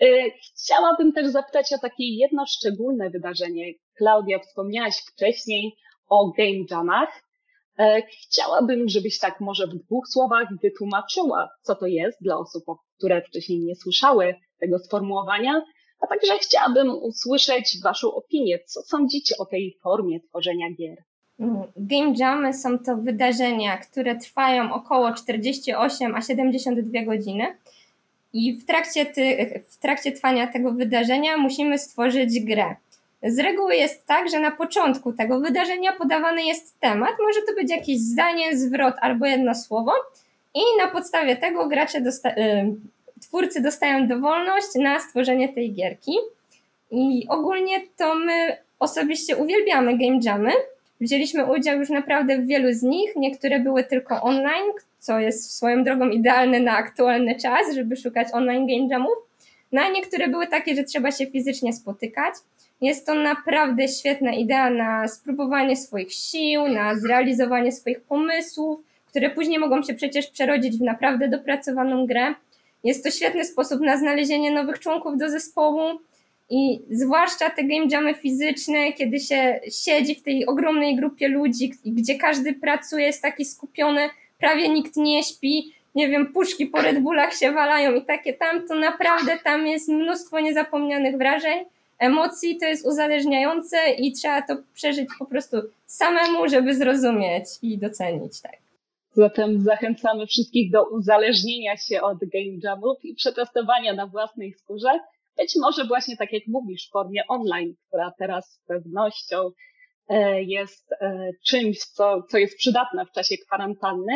E, 0.01 0.05
chciałabym 0.31 1.13
też 1.13 1.27
zapytać 1.27 1.74
o 1.74 1.79
takie 1.81 2.03
jedno 2.03 2.46
szczególne 2.46 3.10
wydarzenie. 3.10 3.74
Klaudia, 3.98 4.39
wspomniałaś 4.39 4.96
wcześniej 4.98 5.75
o 6.10 6.31
game 6.38 6.65
jamach. 6.72 7.30
E, 7.79 8.01
chciałabym, 8.01 8.89
żebyś 8.89 9.19
tak 9.19 9.39
może 9.39 9.67
w 9.67 9.75
dwóch 9.75 10.07
słowach 10.07 10.47
wytłumaczyła, 10.61 11.49
co 11.61 11.75
to 11.75 11.85
jest 11.85 12.17
dla 12.21 12.37
osób, 12.37 12.63
które 12.97 13.21
wcześniej 13.21 13.59
nie 13.59 13.75
słyszały 13.75 14.35
tego 14.59 14.79
sformułowania, 14.79 15.61
A 15.99 16.07
także 16.07 16.37
chciałabym 16.37 16.89
usłyszeć 16.89 17.77
Waszą 17.83 18.13
opinię. 18.13 18.59
Co 18.65 18.81
sądzicie 18.81 19.35
o 19.37 19.45
tej 19.45 19.77
formie 19.83 20.19
tworzenia 20.19 20.67
gier? 20.71 21.03
Game 21.77 22.13
Jamy 22.17 22.53
są 22.53 22.79
to 22.79 22.97
wydarzenia, 22.97 23.77
które 23.77 24.15
trwają 24.15 24.73
około 24.73 25.13
48 25.13 26.15
a 26.15 26.21
72 26.21 27.05
godziny. 27.05 27.57
I 28.33 28.53
w 28.53 28.65
trakcie, 28.65 29.05
ty, 29.05 29.63
w 29.69 29.77
trakcie 29.77 30.11
trwania 30.11 30.47
tego 30.47 30.71
wydarzenia 30.71 31.37
musimy 31.37 31.79
stworzyć 31.79 32.39
grę. 32.39 32.75
Z 33.23 33.39
reguły 33.39 33.75
jest 33.75 34.05
tak, 34.05 34.29
że 34.29 34.39
na 34.39 34.51
początku 34.51 35.13
tego 35.13 35.39
wydarzenia 35.39 35.93
podawany 35.93 36.43
jest 36.43 36.79
temat, 36.79 37.11
może 37.19 37.39
to 37.47 37.53
być 37.55 37.71
jakieś 37.71 37.99
zdanie, 37.99 38.57
zwrot 38.57 38.95
albo 39.01 39.25
jedno 39.25 39.55
słowo, 39.55 39.91
i 40.53 40.61
na 40.79 40.87
podstawie 40.87 41.35
tego 41.35 41.67
gracze 41.67 42.01
dosta- 42.01 42.29
y, 42.37 42.75
twórcy 43.21 43.61
dostają 43.61 44.07
dowolność 44.07 44.67
na 44.75 44.99
stworzenie 44.99 45.49
tej 45.49 45.73
gierki. 45.73 46.11
I 46.91 47.25
ogólnie 47.29 47.81
to 47.97 48.15
my 48.15 48.57
osobiście 48.79 49.37
uwielbiamy 49.37 49.97
game 49.97 50.19
jamy. 50.23 50.51
Wzięliśmy 51.01 51.45
udział 51.45 51.79
już 51.79 51.89
naprawdę 51.89 52.37
w 52.37 52.47
wielu 52.47 52.73
z 52.73 52.83
nich. 52.83 53.15
Niektóre 53.15 53.59
były 53.59 53.83
tylko 53.83 54.21
online, 54.21 54.71
co 54.99 55.19
jest 55.19 55.55
swoją 55.55 55.83
drogą 55.83 56.09
idealne 56.09 56.59
na 56.59 56.77
aktualny 56.77 57.35
czas, 57.35 57.73
żeby 57.75 57.95
szukać 57.95 58.27
online 58.33 58.67
game 58.67 58.87
jamów. 58.89 59.15
No 59.71 59.81
a 59.81 59.89
niektóre 59.89 60.27
były 60.27 60.47
takie, 60.47 60.75
że 60.75 60.83
trzeba 60.83 61.11
się 61.11 61.25
fizycznie 61.25 61.73
spotykać. 61.73 62.33
Jest 62.81 63.05
to 63.05 63.15
naprawdę 63.15 63.88
świetna 63.88 64.31
idea 64.31 64.69
na 64.69 65.07
spróbowanie 65.07 65.77
swoich 65.77 66.13
sił, 66.13 66.67
na 66.67 66.95
zrealizowanie 66.95 67.71
swoich 67.71 68.01
pomysłów, 68.01 68.79
które 69.07 69.29
później 69.29 69.59
mogą 69.59 69.83
się 69.83 69.93
przecież 69.93 70.27
przerodzić 70.27 70.77
w 70.77 70.81
naprawdę 70.81 71.29
dopracowaną 71.29 72.05
grę. 72.05 72.33
Jest 72.83 73.03
to 73.03 73.11
świetny 73.11 73.45
sposób 73.45 73.81
na 73.81 73.97
znalezienie 73.97 74.51
nowych 74.51 74.79
członków 74.79 75.17
do 75.17 75.29
zespołu 75.29 75.81
i 76.50 76.81
zwłaszcza 76.89 77.50
te 77.50 77.63
game 77.63 77.85
jamy 77.89 78.13
fizyczne, 78.13 78.93
kiedy 78.93 79.19
się 79.19 79.59
siedzi 79.83 80.15
w 80.15 80.23
tej 80.23 80.45
ogromnej 80.45 80.95
grupie 80.95 81.27
ludzi, 81.27 81.73
gdzie 81.85 82.15
każdy 82.15 82.53
pracuje, 82.53 83.05
jest 83.05 83.21
taki 83.21 83.45
skupiony, 83.45 84.09
prawie 84.39 84.69
nikt 84.69 84.95
nie 84.95 85.23
śpi, 85.23 85.73
nie 85.95 86.09
wiem, 86.09 86.33
puszki 86.33 86.65
po 86.65 86.81
Red 86.81 87.00
Bullach 87.00 87.33
się 87.33 87.51
walają 87.51 87.95
i 87.95 88.05
takie 88.05 88.33
tam, 88.33 88.67
to 88.67 88.75
naprawdę 88.75 89.38
tam 89.43 89.67
jest 89.67 89.89
mnóstwo 89.89 90.39
niezapomnianych 90.39 91.17
wrażeń, 91.17 91.65
emocji, 92.01 92.58
to 92.58 92.65
jest 92.65 92.86
uzależniające 92.86 93.77
i 93.91 94.12
trzeba 94.12 94.41
to 94.41 94.55
przeżyć 94.74 95.10
po 95.20 95.25
prostu 95.25 95.58
samemu, 95.86 96.48
żeby 96.50 96.75
zrozumieć 96.75 97.46
i 97.62 97.77
docenić, 97.77 98.41
tak. 98.41 98.58
Zatem 99.13 99.62
zachęcamy 99.62 100.27
wszystkich 100.27 100.72
do 100.72 100.89
uzależnienia 100.89 101.77
się 101.77 102.01
od 102.01 102.17
game 102.17 102.58
jamów 102.63 102.98
i 103.03 103.15
przetestowania 103.15 103.93
na 103.93 104.08
własnej 104.08 104.53
skórze. 104.53 105.00
Być 105.38 105.55
może 105.62 105.86
właśnie 105.86 106.17
tak 106.17 106.34
jak 106.34 106.43
mówisz, 106.48 106.88
w 106.88 106.91
formie 106.91 107.27
online, 107.27 107.74
która 107.88 108.13
teraz 108.20 108.51
z 108.51 108.60
pewnością 108.67 109.51
e, 110.10 110.43
jest 110.43 110.91
e, 110.91 111.29
czymś, 111.48 111.79
co, 111.79 112.24
co 112.29 112.38
jest 112.38 112.58
przydatne 112.58 113.05
w 113.05 113.12
czasie 113.12 113.38
kwarantanny. 113.38 114.13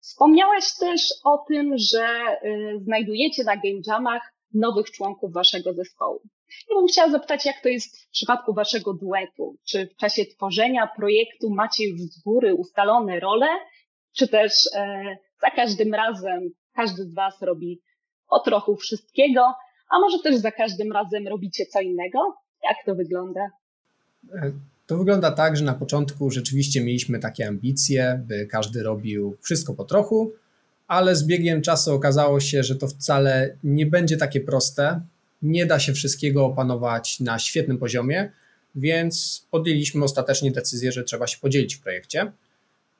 Wspomniałaś 0.00 0.64
też 0.80 1.14
o 1.24 1.44
tym, 1.48 1.78
że 1.78 2.04
e, 2.04 2.38
znajdujecie 2.78 3.44
na 3.44 3.56
game 3.56 3.80
jamach 3.86 4.32
nowych 4.54 4.90
członków 4.90 5.32
waszego 5.32 5.72
zespołu. 5.72 6.20
Ja 6.70 6.76
bym 6.76 6.86
chciała 6.86 7.10
zapytać, 7.10 7.46
jak 7.46 7.60
to 7.62 7.68
jest 7.68 8.06
w 8.06 8.10
przypadku 8.10 8.54
waszego 8.54 8.94
duetu? 8.94 9.56
Czy 9.68 9.86
w 9.86 9.96
czasie 9.96 10.26
tworzenia 10.26 10.90
projektu 10.96 11.50
macie 11.50 11.88
już 11.88 12.00
z 12.00 12.22
góry 12.22 12.54
ustalone 12.54 13.20
role, 13.20 13.46
czy 14.16 14.28
też 14.28 14.52
e, 14.74 15.16
za 15.42 15.50
każdym 15.50 15.94
razem 15.94 16.50
każdy 16.74 17.04
z 17.04 17.14
Was 17.14 17.42
robi 17.42 17.80
o 18.28 18.40
trochu 18.40 18.76
wszystkiego, 18.76 19.54
a 19.90 20.00
może 20.00 20.18
też 20.18 20.36
za 20.36 20.50
każdym 20.50 20.92
razem 20.92 21.28
robicie 21.28 21.66
co 21.66 21.80
innego? 21.80 22.18
Jak 22.64 22.76
to 22.86 22.94
wygląda? 22.94 23.40
E, 24.34 24.52
to 24.86 24.96
wygląda 24.96 25.30
tak, 25.30 25.56
że 25.56 25.64
na 25.64 25.74
początku 25.74 26.30
rzeczywiście 26.30 26.80
mieliśmy 26.80 27.18
takie 27.18 27.48
ambicje, 27.48 28.24
by 28.26 28.46
każdy 28.46 28.82
robił 28.82 29.36
wszystko 29.42 29.74
po 29.74 29.84
trochu, 29.84 30.32
ale 30.88 31.16
z 31.16 31.26
biegiem 31.26 31.62
czasu 31.62 31.94
okazało 31.94 32.40
się, 32.40 32.62
że 32.62 32.76
to 32.76 32.86
wcale 32.86 33.56
nie 33.64 33.86
będzie 33.86 34.16
takie 34.16 34.40
proste. 34.40 35.00
Nie 35.42 35.66
da 35.66 35.78
się 35.78 35.92
wszystkiego 35.92 36.44
opanować 36.46 37.20
na 37.20 37.38
świetnym 37.38 37.78
poziomie, 37.78 38.32
więc 38.74 39.46
podjęliśmy 39.50 40.04
ostatecznie 40.04 40.50
decyzję, 40.50 40.92
że 40.92 41.04
trzeba 41.04 41.26
się 41.26 41.38
podzielić 41.38 41.74
w 41.74 41.80
projekcie. 41.80 42.32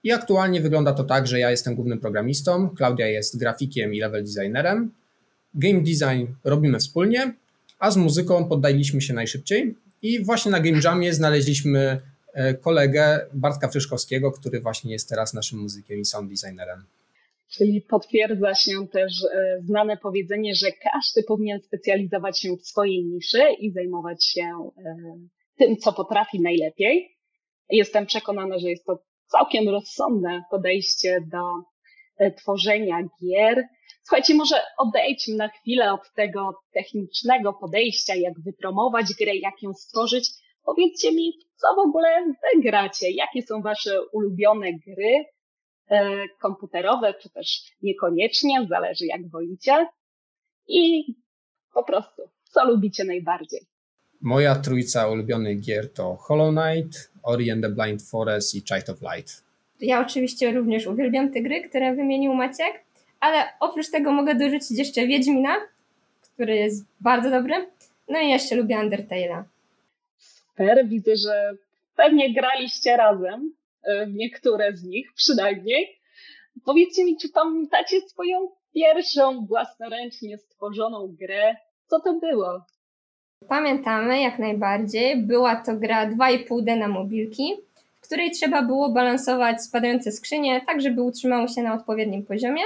I 0.04 0.12
aktualnie 0.12 0.60
wygląda 0.60 0.92
to 0.92 1.04
tak, 1.04 1.26
że 1.26 1.38
ja 1.38 1.50
jestem 1.50 1.74
głównym 1.74 1.98
programistą, 1.98 2.68
Klaudia 2.68 3.06
jest 3.06 3.38
grafikiem 3.38 3.94
i 3.94 4.00
level 4.00 4.24
designerem. 4.24 4.90
Game 5.54 5.80
design 5.80 6.32
robimy 6.44 6.78
wspólnie, 6.78 7.34
a 7.78 7.90
z 7.90 7.96
muzyką 7.96 8.44
poddaliśmy 8.44 9.00
się 9.00 9.14
najszybciej. 9.14 9.74
I 10.02 10.24
właśnie 10.24 10.50
na 10.52 10.60
Game 10.60 10.80
Jamie 10.84 11.14
znaleźliśmy 11.14 12.00
e, 12.32 12.54
kolegę 12.54 13.26
Bartka 13.34 13.68
Fryszkowskiego, 13.68 14.32
który 14.32 14.60
właśnie 14.60 14.92
jest 14.92 15.08
teraz 15.08 15.34
naszym 15.34 15.58
muzykiem 15.58 16.00
i 16.00 16.04
sound 16.04 16.30
designerem. 16.30 16.84
Czyli 17.50 17.80
potwierdza 17.80 18.54
się 18.54 18.88
też 18.92 19.12
e, 19.24 19.60
znane 19.62 19.96
powiedzenie, 19.96 20.54
że 20.54 20.66
każdy 20.92 21.22
powinien 21.22 21.60
specjalizować 21.60 22.40
się 22.40 22.56
w 22.56 22.66
swojej 22.66 23.04
niszy 23.04 23.42
i 23.58 23.72
zajmować 23.72 24.24
się 24.26 24.70
e, 24.78 24.94
tym, 25.56 25.76
co 25.76 25.92
potrafi 25.92 26.40
najlepiej. 26.40 27.16
Jestem 27.70 28.06
przekonana, 28.06 28.58
że 28.58 28.70
jest 28.70 28.84
to 28.84 28.98
całkiem 29.26 29.68
rozsądne 29.68 30.42
podejście 30.50 31.20
do 31.32 31.42
e, 32.18 32.30
tworzenia 32.30 33.02
gier. 33.22 33.64
Słuchajcie, 34.02 34.34
może 34.34 34.56
odejdźmy 34.78 35.36
na 35.36 35.48
chwilę 35.48 35.92
od 35.92 36.12
tego 36.16 36.54
technicznego 36.72 37.52
podejścia, 37.52 38.14
jak 38.14 38.40
wypromować 38.44 39.06
grę, 39.20 39.36
jak 39.36 39.62
ją 39.62 39.74
stworzyć. 39.74 40.30
Powiedzcie 40.64 41.12
mi, 41.12 41.32
co 41.56 41.74
w 41.74 41.78
ogóle 41.78 42.24
wy 42.26 42.62
gracie? 42.62 43.10
Jakie 43.10 43.42
są 43.42 43.62
wasze 43.62 43.90
ulubione 44.12 44.72
gry 44.72 45.24
komputerowe, 46.38 47.14
czy 47.14 47.30
też 47.30 47.62
niekoniecznie, 47.82 48.66
zależy 48.68 49.06
jak 49.06 49.28
wolicie. 49.28 49.86
I 50.68 51.14
po 51.74 51.84
prostu, 51.84 52.22
co 52.44 52.64
lubicie 52.64 53.04
najbardziej? 53.04 53.60
Moja 54.20 54.54
trójca 54.54 55.08
ulubionych 55.08 55.60
gier 55.60 55.92
to 55.92 56.16
Hollow 56.16 56.54
Knight, 56.54 57.10
Ori 57.22 57.50
and 57.50 57.62
the 57.62 57.68
Blind 57.68 58.02
Forest 58.02 58.54
i 58.54 58.62
Child 58.62 58.88
of 58.88 58.98
Light. 59.02 59.44
Ja 59.80 60.00
oczywiście 60.00 60.52
również 60.52 60.86
uwielbiam 60.86 61.32
te 61.32 61.40
gry, 61.40 61.68
które 61.68 61.94
wymienił 61.94 62.34
Maciek, 62.34 62.84
ale 63.20 63.44
oprócz 63.60 63.90
tego 63.90 64.12
mogę 64.12 64.34
dorzucić 64.34 64.78
jeszcze 64.78 65.06
Wiedźmina, 65.06 65.56
który 66.34 66.56
jest 66.56 66.84
bardzo 67.00 67.30
dobry, 67.30 67.54
no 68.08 68.20
i 68.20 68.28
jeszcze 68.28 68.56
lubię 68.56 68.76
Undertale'a. 68.76 69.42
Super, 70.18 70.88
widzę, 70.88 71.16
że 71.16 71.52
pewnie 71.96 72.34
graliście 72.34 72.96
razem 72.96 73.40
e, 73.42 73.59
niektóre 74.08 74.76
z 74.76 74.84
nich 74.84 75.12
przynajmniej. 75.14 76.00
Powiedzcie 76.64 77.04
mi, 77.04 77.16
czy 77.16 77.28
pamiętacie 77.28 78.00
swoją 78.00 78.48
pierwszą 78.74 79.46
własnoręcznie 79.46 80.38
stworzoną 80.38 81.16
grę? 81.20 81.56
Co 81.86 82.00
to 82.00 82.14
było? 82.14 82.64
Pamiętamy 83.48 84.20
jak 84.20 84.38
najbardziej. 84.38 85.16
Była 85.22 85.56
to 85.56 85.76
gra 85.76 86.10
2,5D 86.10 86.78
na 86.78 86.88
mobilki, 86.88 87.54
w 87.94 88.00
której 88.00 88.30
trzeba 88.30 88.62
było 88.62 88.88
balansować 88.88 89.62
spadające 89.62 90.12
skrzynie, 90.12 90.60
tak 90.66 90.80
żeby 90.80 91.02
utrzymały 91.02 91.48
się 91.48 91.62
na 91.62 91.74
odpowiednim 91.74 92.26
poziomie 92.26 92.62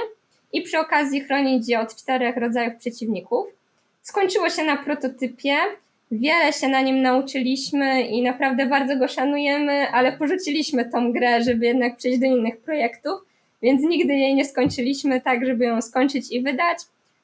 i 0.53 0.61
przy 0.61 0.79
okazji 0.79 1.21
chronić 1.21 1.69
je 1.69 1.79
od 1.79 1.95
czterech 1.95 2.37
rodzajów 2.37 2.75
przeciwników. 2.75 3.47
Skończyło 4.01 4.49
się 4.49 4.63
na 4.63 4.77
prototypie. 4.77 5.55
Wiele 6.11 6.53
się 6.53 6.67
na 6.67 6.81
nim 6.81 7.01
nauczyliśmy 7.01 8.01
i 8.01 8.21
naprawdę 8.21 8.65
bardzo 8.65 8.97
go 8.97 9.07
szanujemy, 9.07 9.87
ale 9.89 10.17
porzuciliśmy 10.17 10.89
tą 10.91 11.13
grę, 11.13 11.43
żeby 11.43 11.65
jednak 11.65 11.97
przejść 11.97 12.19
do 12.19 12.25
innych 12.25 12.57
projektów, 12.57 13.21
więc 13.61 13.81
nigdy 13.81 14.13
jej 14.13 14.35
nie 14.35 14.45
skończyliśmy 14.45 15.21
tak, 15.21 15.45
żeby 15.45 15.65
ją 15.65 15.81
skończyć 15.81 16.31
i 16.31 16.41
wydać. 16.41 16.77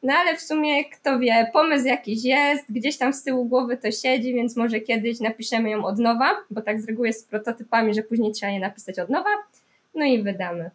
No 0.04 0.14
ale 0.14 0.38
w 0.38 0.42
sumie, 0.42 0.86
kto 0.86 1.20
wie, 1.20 1.50
pomysł 1.54 1.88
jakiś 1.88 2.24
jest, 2.24 2.72
gdzieś 2.72 2.98
tam 2.98 3.14
z 3.14 3.24
tyłu 3.24 3.46
głowy 3.46 3.78
to 3.78 3.92
siedzi, 3.92 4.34
więc 4.34 4.56
może 4.56 4.80
kiedyś 4.80 5.20
napiszemy 5.20 5.70
ją 5.70 5.86
od 5.86 6.00
nowa, 6.00 6.38
bo 6.52 6.62
tak 6.62 6.82
z 6.82 6.88
reguły 6.88 7.08
jest 7.08 7.22
z 7.22 7.30
prototypami, 7.30 7.94
że 7.94 8.04
później 8.04 8.32
trzeba 8.32 8.52
je 8.52 8.60
napisać 8.60 9.00
od 9.00 9.10
nowa, 9.10 9.30
no 9.96 10.06
i 10.06 10.24
wydamy. 10.24 10.72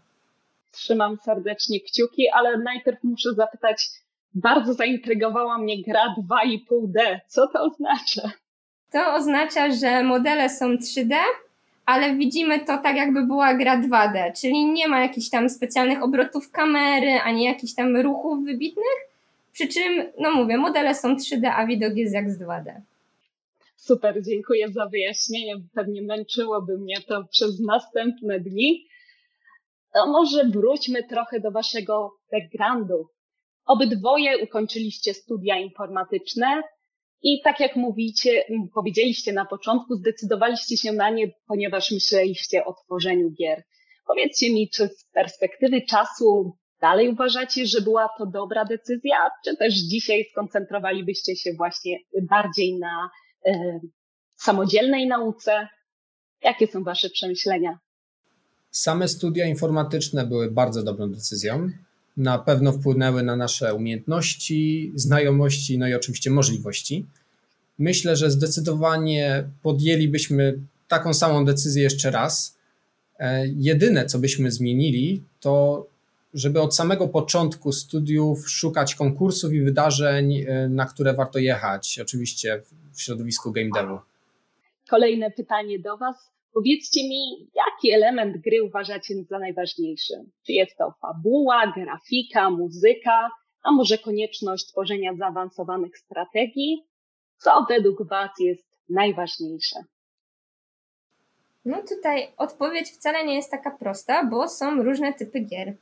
Trzymam 0.72 1.18
serdecznie 1.24 1.80
kciuki, 1.80 2.28
ale 2.30 2.58
najpierw 2.58 3.04
muszę 3.04 3.34
zapytać, 3.34 3.88
bardzo 4.36 4.74
zaintrygowała 4.74 5.58
mnie 5.58 5.82
gra 5.82 6.14
2,5D. 6.18 7.18
Co 7.26 7.46
to 7.46 7.62
oznacza? 7.62 8.30
To 8.92 9.14
oznacza, 9.14 9.70
że 9.70 10.02
modele 10.02 10.50
są 10.50 10.74
3D, 10.74 11.14
ale 11.86 12.14
widzimy 12.14 12.60
to 12.60 12.78
tak, 12.78 12.96
jakby 12.96 13.26
była 13.26 13.54
gra 13.54 13.80
2D, 13.80 14.32
czyli 14.40 14.64
nie 14.64 14.88
ma 14.88 15.00
jakichś 15.00 15.30
tam 15.30 15.50
specjalnych 15.50 16.02
obrotów 16.02 16.50
kamery, 16.50 17.12
ani 17.24 17.44
jakichś 17.44 17.74
tam 17.74 17.96
ruchów 17.96 18.44
wybitnych, 18.44 18.96
przy 19.52 19.68
czym, 19.68 20.04
no 20.18 20.30
mówię, 20.30 20.58
modele 20.58 20.94
są 20.94 21.14
3D, 21.14 21.52
a 21.56 21.66
widok 21.66 21.96
jest 21.96 22.14
jak 22.14 22.30
z 22.30 22.38
2D. 22.38 22.80
Super, 23.76 24.22
dziękuję 24.22 24.68
za 24.68 24.86
wyjaśnienie. 24.86 25.54
Pewnie 25.74 26.02
męczyłoby 26.02 26.78
mnie 26.78 27.00
to 27.00 27.24
przez 27.24 27.60
następne 27.60 28.40
dni. 28.40 28.86
To 29.94 30.06
może 30.06 30.44
wróćmy 30.44 31.02
trochę 31.02 31.40
do 31.40 31.50
waszego 31.50 32.12
backgroundu. 32.32 33.08
Obydwoje 33.66 34.38
ukończyliście 34.38 35.14
studia 35.14 35.58
informatyczne 35.58 36.62
I 37.22 37.40
tak 37.44 37.60
jak 37.60 37.76
mówicie, 37.76 38.44
powiedzieliście 38.74 39.32
na 39.32 39.44
początku, 39.44 39.94
zdecydowaliście 39.94 40.76
się 40.76 40.92
na 40.92 41.10
nie, 41.10 41.32
ponieważ 41.46 41.90
myśleliście 41.90 42.64
o 42.64 42.74
tworzeniu 42.74 43.30
gier. 43.30 43.62
Powiedzcie 44.06 44.52
mi, 44.52 44.70
czy 44.70 44.88
z 44.88 45.04
perspektywy 45.14 45.82
czasu 45.82 46.56
dalej 46.80 47.08
uważacie, 47.08 47.66
że 47.66 47.80
była 47.80 48.08
to 48.18 48.26
dobra 48.26 48.64
decyzja, 48.64 49.30
czy 49.44 49.56
też 49.56 49.74
dzisiaj 49.74 50.24
skoncentrowalibyście 50.32 51.36
się 51.36 51.52
właśnie 51.56 51.98
bardziej 52.30 52.78
na 52.78 53.10
e, 53.46 53.80
samodzielnej 54.36 55.06
nauce? 55.06 55.68
Jakie 56.42 56.66
są 56.66 56.84
Wasze 56.84 57.10
przemyślenia? 57.10 57.78
Same 58.70 59.08
studia 59.08 59.46
informatyczne 59.46 60.26
były 60.26 60.50
bardzo 60.50 60.82
dobrą 60.82 61.10
decyzją. 61.10 61.70
Na 62.16 62.38
pewno 62.38 62.72
wpłynęły 62.72 63.22
na 63.22 63.36
nasze 63.36 63.74
umiejętności, 63.74 64.92
znajomości, 64.94 65.78
no 65.78 65.88
i 65.88 65.94
oczywiście 65.94 66.30
możliwości. 66.30 67.06
Myślę, 67.78 68.16
że 68.16 68.30
zdecydowanie 68.30 69.44
podjęlibyśmy 69.62 70.58
taką 70.88 71.14
samą 71.14 71.44
decyzję 71.44 71.82
jeszcze 71.82 72.10
raz. 72.10 72.58
E, 73.18 73.46
jedyne, 73.46 74.06
co 74.06 74.18
byśmy 74.18 74.50
zmienili, 74.50 75.22
to 75.40 75.86
żeby 76.34 76.60
od 76.60 76.76
samego 76.76 77.08
początku 77.08 77.72
studiów 77.72 78.50
szukać 78.50 78.94
konkursów 78.94 79.52
i 79.52 79.60
wydarzeń, 79.60 80.34
e, 80.34 80.68
na 80.68 80.86
które 80.86 81.14
warto 81.14 81.38
jechać, 81.38 81.98
oczywiście 82.02 82.62
w 82.92 83.02
środowisku 83.02 83.52
game 83.52 83.70
devu. 83.74 83.98
Kolejne 84.90 85.30
pytanie 85.30 85.78
do 85.78 85.96
Was. 85.96 86.35
Powiedzcie 86.56 87.08
mi, 87.08 87.50
jaki 87.54 87.92
element 87.92 88.36
gry 88.36 88.62
uważacie 88.62 89.14
za 89.30 89.38
najważniejszy? 89.38 90.14
Czy 90.46 90.52
jest 90.52 90.76
to 90.76 90.94
fabuła, 91.00 91.72
grafika, 91.76 92.50
muzyka, 92.50 93.30
a 93.62 93.72
może 93.72 93.98
konieczność 93.98 94.66
tworzenia 94.66 95.14
zaawansowanych 95.14 95.98
strategii? 95.98 96.82
Co 97.38 97.66
według 97.68 98.08
Was 98.08 98.30
jest 98.40 98.66
najważniejsze? 98.88 99.76
No 101.64 101.76
tutaj 101.88 102.28
odpowiedź 102.36 102.90
wcale 102.90 103.24
nie 103.24 103.34
jest 103.34 103.50
taka 103.50 103.70
prosta, 103.70 104.24
bo 104.24 104.48
są 104.48 104.82
różne 104.82 105.12
typy 105.12 105.40
gier. 105.40 105.74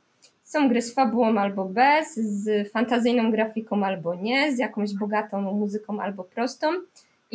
Są 0.43 0.69
gry 0.69 0.81
z 0.81 0.93
fabułą 0.93 1.37
albo 1.37 1.65
bez, 1.65 2.15
z 2.15 2.71
fantazyjną 2.71 3.31
grafiką 3.31 3.85
albo 3.85 4.15
nie, 4.15 4.55
z 4.55 4.59
jakąś 4.59 4.93
bogatą 4.93 5.41
muzyką 5.41 6.01
albo 6.01 6.23
prostą. 6.23 6.67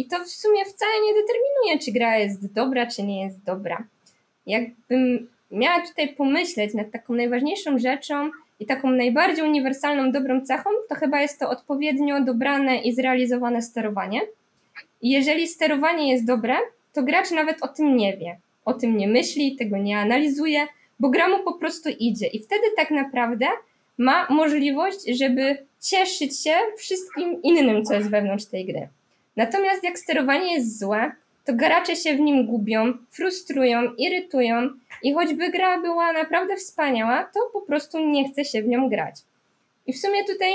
I 0.00 0.06
to 0.06 0.24
w 0.24 0.28
sumie 0.28 0.64
wcale 0.64 0.92
nie 1.06 1.14
determinuje, 1.14 1.78
czy 1.84 1.92
gra 1.92 2.18
jest 2.18 2.52
dobra, 2.52 2.86
czy 2.86 3.02
nie 3.02 3.24
jest 3.24 3.42
dobra. 3.44 3.84
Jakbym 4.46 5.28
miała 5.50 5.80
tutaj 5.86 6.14
pomyśleć 6.14 6.74
nad 6.74 6.90
taką 6.90 7.14
najważniejszą 7.14 7.78
rzeczą 7.78 8.30
i 8.60 8.66
taką 8.66 8.90
najbardziej 8.90 9.44
uniwersalną 9.44 10.12
dobrą 10.12 10.40
cechą, 10.40 10.70
to 10.88 10.94
chyba 10.94 11.20
jest 11.20 11.40
to 11.40 11.50
odpowiednio 11.50 12.20
dobrane 12.20 12.78
i 12.78 12.94
zrealizowane 12.94 13.62
sterowanie. 13.62 14.20
I 15.02 15.10
jeżeli 15.10 15.48
sterowanie 15.48 16.12
jest 16.12 16.26
dobre, 16.26 16.56
to 16.92 17.02
gracz 17.02 17.30
nawet 17.30 17.62
o 17.62 17.68
tym 17.68 17.96
nie 17.96 18.16
wie, 18.16 18.38
o 18.64 18.74
tym 18.74 18.96
nie 18.96 19.08
myśli, 19.08 19.56
tego 19.56 19.76
nie 19.76 19.98
analizuje, 19.98 20.66
bo 21.00 21.08
gra 21.08 21.28
mu 21.28 21.44
po 21.44 21.52
prostu 21.52 21.88
idzie. 21.98 22.26
I 22.26 22.38
wtedy 22.42 22.62
tak 22.76 22.90
naprawdę 22.90 23.46
ma 23.98 24.26
możliwość, 24.30 25.18
żeby 25.18 25.66
cieszyć 25.80 26.42
się 26.42 26.54
wszystkim 26.76 27.42
innym, 27.42 27.84
co 27.84 27.94
jest 27.94 28.10
wewnątrz 28.10 28.44
tej 28.44 28.66
gry. 28.66 28.88
Natomiast 29.36 29.84
jak 29.84 29.98
sterowanie 29.98 30.54
jest 30.54 30.78
złe, 30.78 31.12
to 31.44 31.54
gracze 31.54 31.96
się 31.96 32.14
w 32.14 32.20
nim 32.20 32.46
gubią, 32.46 32.92
frustrują, 33.10 33.94
irytują 33.98 34.70
i 35.02 35.12
choćby 35.12 35.50
gra 35.50 35.80
była 35.80 36.12
naprawdę 36.12 36.56
wspaniała, 36.56 37.24
to 37.24 37.40
po 37.52 37.60
prostu 37.60 37.98
nie 37.98 38.32
chce 38.32 38.44
się 38.44 38.62
w 38.62 38.68
nią 38.68 38.88
grać. 38.88 39.14
I 39.86 39.92
w 39.92 39.98
sumie 39.98 40.24
tutaj 40.24 40.52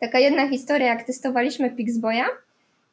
taka 0.00 0.18
jedna 0.18 0.48
historia, 0.48 0.86
jak 0.86 1.02
testowaliśmy 1.02 1.70
Pixboya 1.70 2.24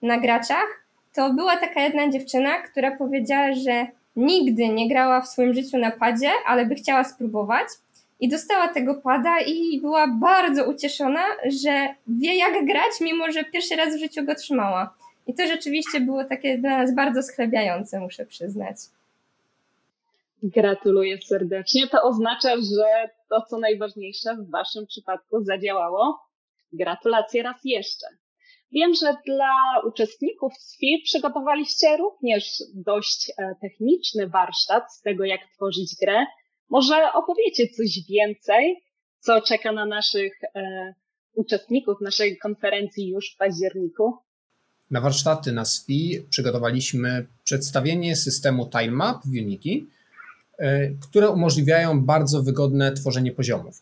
na 0.02 0.20
graczach, 0.20 0.86
to 1.14 1.34
była 1.34 1.58
taka 1.58 1.82
jedna 1.82 2.10
dziewczyna, 2.10 2.62
która 2.62 2.98
powiedziała, 2.98 3.54
że 3.54 3.88
nigdy 4.16 4.70
nie 4.70 4.90
grała 4.90 5.22
w 5.22 5.28
swoim 5.28 5.54
życiu 5.54 5.78
na 5.78 5.92
padzie, 5.92 6.30
ale 6.46 6.66
by 6.66 6.76
chciała 6.76 7.04
spróbować. 7.04 7.68
I 8.20 8.30
dostała 8.30 8.68
tego 8.68 8.96
pada 8.96 9.40
i 9.40 9.82
była 9.82 10.08
bardzo 10.08 10.70
ucieszona, 10.70 11.24
że 11.46 11.88
wie 12.08 12.36
jak 12.36 12.66
grać, 12.66 12.92
mimo 13.02 13.32
że 13.32 13.44
pierwszy 13.44 13.76
raz 13.76 13.96
w 13.96 14.00
życiu 14.00 14.26
go 14.26 14.36
trzymała. 14.36 14.94
I 15.28 15.34
to 15.34 15.48
rzeczywiście 15.48 16.02
było 16.02 16.24
takie 16.24 16.58
dla 16.58 16.78
nas 16.78 16.96
bardzo 16.96 17.24
schlebiające, 17.24 18.00
muszę 18.00 18.26
przyznać. 18.26 18.78
Gratuluję 20.44 21.18
serdecznie. 21.22 21.88
To 21.88 22.02
oznacza, 22.02 22.56
że 22.58 23.10
to, 23.30 23.42
co 23.42 23.58
najważniejsze 23.58 24.36
w 24.36 24.50
Waszym 24.50 24.88
przypadku 24.88 25.44
zadziałało. 25.44 26.20
Gratulacje 26.74 27.44
raz 27.44 27.62
jeszcze. 27.64 28.08
Wiem, 28.72 28.94
że 28.94 29.16
dla 29.26 29.82
uczestników 29.88 30.54
SFI 30.54 31.02
przygotowaliście 31.06 31.98
również 31.98 32.64
dość 32.74 33.32
e, 33.38 33.56
techniczny 33.62 34.28
warsztat 34.28 34.94
z 34.94 35.02
tego, 35.02 35.24
jak 35.24 35.42
tworzyć 35.56 35.96
grę. 36.02 36.26
Może 36.70 37.14
opowiecie 37.14 37.68
coś 37.68 38.00
więcej, 38.10 38.84
co 39.20 39.42
czeka 39.42 39.72
na 39.72 39.86
naszych 39.86 40.34
e, 40.56 40.94
uczestników 41.34 42.02
naszej 42.02 42.38
konferencji 42.38 43.10
już 43.10 43.34
w 43.34 43.38
październiku? 43.38 44.18
Na 44.92 45.02
warsztaty 45.02 45.52
na 45.52 45.66
SFI 45.66 46.26
przygotowaliśmy 46.30 47.26
przedstawienie 47.44 48.16
systemu 48.16 48.70
TileMap 48.70 49.26
w 49.26 49.30
Unity, 49.30 49.86
e, 50.58 50.90
które 50.90 51.30
umożliwiają 51.30 52.02
bardzo 52.02 52.44
wygodne 52.44 52.92
tworzenie 52.92 53.32
poziomów. 53.32 53.82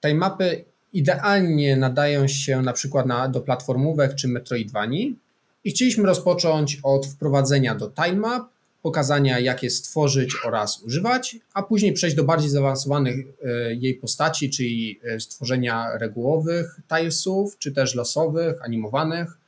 Tilemapy 0.00 0.64
idealnie 0.92 1.76
nadają 1.76 2.28
się 2.28 2.62
na 2.62 2.72
przykład 2.72 3.06
na, 3.06 3.28
do 3.28 3.40
platformówek 3.40 4.14
czy 4.14 4.28
Metroidvanii 4.28 5.18
i 5.64 5.70
chcieliśmy 5.70 6.06
rozpocząć 6.06 6.80
od 6.82 7.06
wprowadzenia 7.06 7.74
do 7.74 7.90
TileMap, 7.90 8.42
pokazania 8.82 9.38
jak 9.38 9.62
je 9.62 9.70
stworzyć 9.70 10.36
oraz 10.44 10.82
używać, 10.82 11.36
a 11.54 11.62
później 11.62 11.92
przejść 11.92 12.16
do 12.16 12.24
bardziej 12.24 12.50
zaawansowanych 12.50 13.16
e, 13.44 13.74
jej 13.74 13.94
postaci, 13.94 14.50
czyli 14.50 15.00
e, 15.04 15.20
stworzenia 15.20 15.98
regułowych 15.98 16.80
tilesów, 16.88 17.58
czy 17.58 17.72
też 17.72 17.94
losowych, 17.94 18.64
animowanych. 18.64 19.39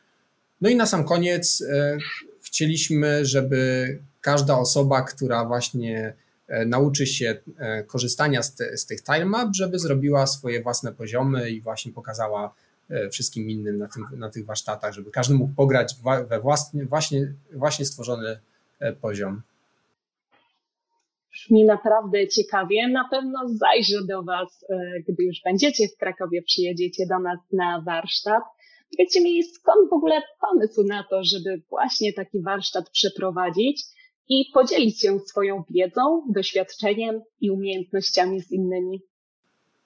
No 0.63 0.69
i 0.69 0.77
na 0.77 0.87
sam 0.87 1.05
koniec 1.05 1.61
e, 1.61 1.99
chcieliśmy, 2.43 3.27
żeby 3.27 3.99
każda 4.21 4.59
osoba, 4.59 5.03
która 5.03 5.45
właśnie 5.45 6.15
E, 6.53 6.65
nauczy 6.65 7.07
się 7.07 7.37
e, 7.59 7.85
korzystania 7.85 8.43
z, 8.43 8.55
te, 8.55 8.77
z 8.77 8.87
tych 8.87 9.03
tilemap, 9.03 9.49
żeby 9.55 9.79
zrobiła 9.79 10.27
swoje 10.27 10.63
własne 10.63 10.93
poziomy 10.93 11.51
i 11.51 11.61
właśnie 11.61 11.93
pokazała 11.93 12.55
wszystkim 13.11 13.51
innym 13.51 13.79
na, 13.79 13.89
tym, 13.89 14.05
na 14.17 14.31
tych 14.31 14.47
warsztatach, 14.47 14.93
żeby 14.93 15.11
każdy 15.11 15.35
mógł 15.35 15.55
pograć 15.55 15.95
we 16.29 16.41
własnie, 16.41 16.85
właśnie, 16.85 17.33
właśnie 17.53 17.85
stworzony 17.85 18.39
poziom. 19.01 19.43
Brzmi 21.33 21.65
naprawdę 21.65 22.29
ciekawie. 22.29 22.89
Na 22.89 23.09
pewno 23.09 23.49
zajrzę 23.49 23.97
do 24.09 24.23
Was, 24.23 24.65
gdy 25.09 25.25
już 25.25 25.37
będziecie 25.45 25.89
w 25.89 25.97
Krakowie, 25.97 26.43
przyjedziecie 26.43 27.07
do 27.07 27.19
nas 27.19 27.39
na 27.53 27.83
warsztat. 27.87 28.43
Powiedzcie 28.97 29.21
mi, 29.21 29.45
skąd 29.45 29.91
w 29.91 29.93
ogóle 29.93 30.23
pomysł 30.41 30.83
na 30.83 31.05
to, 31.11 31.25
żeby 31.25 31.63
właśnie 31.71 32.13
taki 32.13 32.41
warsztat 32.41 32.91
przeprowadzić? 32.91 33.83
i 34.29 34.51
podzielić 34.55 35.01
się 35.01 35.19
swoją 35.19 35.65
wiedzą, 35.71 36.23
doświadczeniem 36.29 37.23
i 37.41 37.51
umiejętnościami 37.51 38.41
z 38.41 38.53
innymi. 38.53 39.03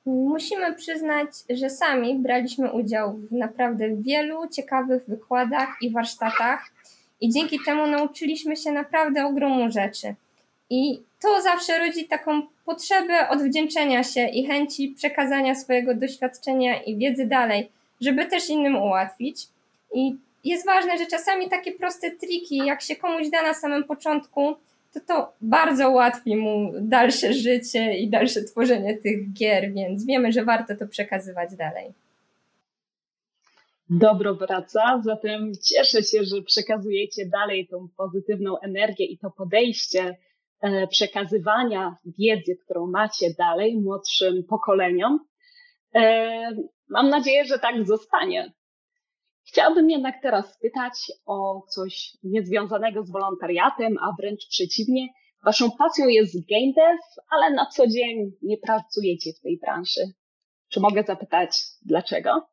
Musimy 0.06 0.74
przyznać, 0.74 1.28
że 1.50 1.70
sami 1.70 2.18
braliśmy 2.18 2.72
udział 2.72 3.16
w 3.16 3.32
naprawdę 3.32 3.96
wielu 3.96 4.48
ciekawych 4.48 5.06
wykładach 5.08 5.68
i 5.80 5.90
warsztatach, 5.90 6.72
i 7.20 7.32
dzięki 7.32 7.58
temu 7.66 7.86
nauczyliśmy 7.86 8.56
się 8.56 8.72
naprawdę 8.72 9.26
ogromu 9.26 9.70
rzeczy. 9.70 10.14
I 10.70 11.00
to 11.22 11.42
zawsze 11.42 11.78
rodzi 11.78 12.08
taką 12.08 12.42
potrzebę 12.64 13.28
odwdzięczenia 13.28 14.04
się 14.04 14.28
i 14.28 14.46
chęci 14.46 14.88
przekazania 14.88 15.54
swojego 15.54 15.94
doświadczenia 15.94 16.82
i 16.82 16.96
wiedzy 16.96 17.26
dalej, 17.26 17.68
żeby 18.00 18.26
też 18.26 18.50
innym 18.50 18.76
ułatwić. 18.76 19.46
I 19.94 20.16
jest 20.44 20.66
ważne, 20.66 20.98
że 20.98 21.06
czasami 21.06 21.48
takie 21.48 21.72
proste 21.72 22.10
triki, 22.10 22.56
jak 22.56 22.82
się 22.82 22.96
komuś 22.96 23.30
da 23.30 23.42
na 23.42 23.54
samym 23.54 23.84
początku, 23.84 24.56
to 24.94 25.00
to 25.00 25.32
bardzo 25.40 25.90
ułatwi 25.90 26.36
mu 26.36 26.72
dalsze 26.80 27.32
życie 27.32 27.98
i 27.98 28.08
dalsze 28.08 28.42
tworzenie 28.42 28.96
tych 28.96 29.32
gier, 29.32 29.72
więc 29.72 30.06
wiemy, 30.06 30.32
że 30.32 30.44
warto 30.44 30.76
to 30.76 30.86
przekazywać 30.86 31.56
dalej. 31.56 31.92
Dobro 33.90 34.34
wraca, 34.34 35.02
zatem 35.04 35.52
cieszę 35.64 36.02
się, 36.02 36.24
że 36.24 36.42
przekazujecie 36.42 37.26
dalej 37.26 37.66
tą 37.66 37.88
pozytywną 37.96 38.58
energię 38.58 39.04
i 39.04 39.18
to 39.18 39.30
podejście 39.30 40.16
e, 40.60 40.86
przekazywania 40.86 41.96
wiedzy, 42.18 42.56
którą 42.64 42.86
macie 42.86 43.34
dalej 43.38 43.76
młodszym 43.76 44.44
pokoleniom. 44.44 45.20
Mam 46.88 47.08
nadzieję, 47.10 47.44
że 47.44 47.58
tak 47.58 47.86
zostanie. 47.86 48.52
Chciałabym 49.48 49.90
jednak 49.90 50.14
teraz 50.22 50.54
spytać 50.54 50.92
o 51.26 51.62
coś 51.68 52.16
niezwiązanego 52.22 53.02
z 53.02 53.10
wolontariatem, 53.10 53.96
a 54.02 54.12
wręcz 54.20 54.48
przeciwnie. 54.48 55.08
Waszą 55.44 55.70
pasją 55.70 56.08
jest 56.08 56.34
game 56.34 56.72
dev, 56.76 56.98
ale 57.30 57.50
na 57.50 57.66
co 57.66 57.86
dzień 57.86 58.32
nie 58.42 58.58
pracujecie 58.58 59.32
w 59.32 59.40
tej 59.40 59.58
branży. 59.58 60.00
Czy 60.68 60.80
mogę 60.80 61.02
zapytać 61.02 61.58
dlaczego? 61.82 62.48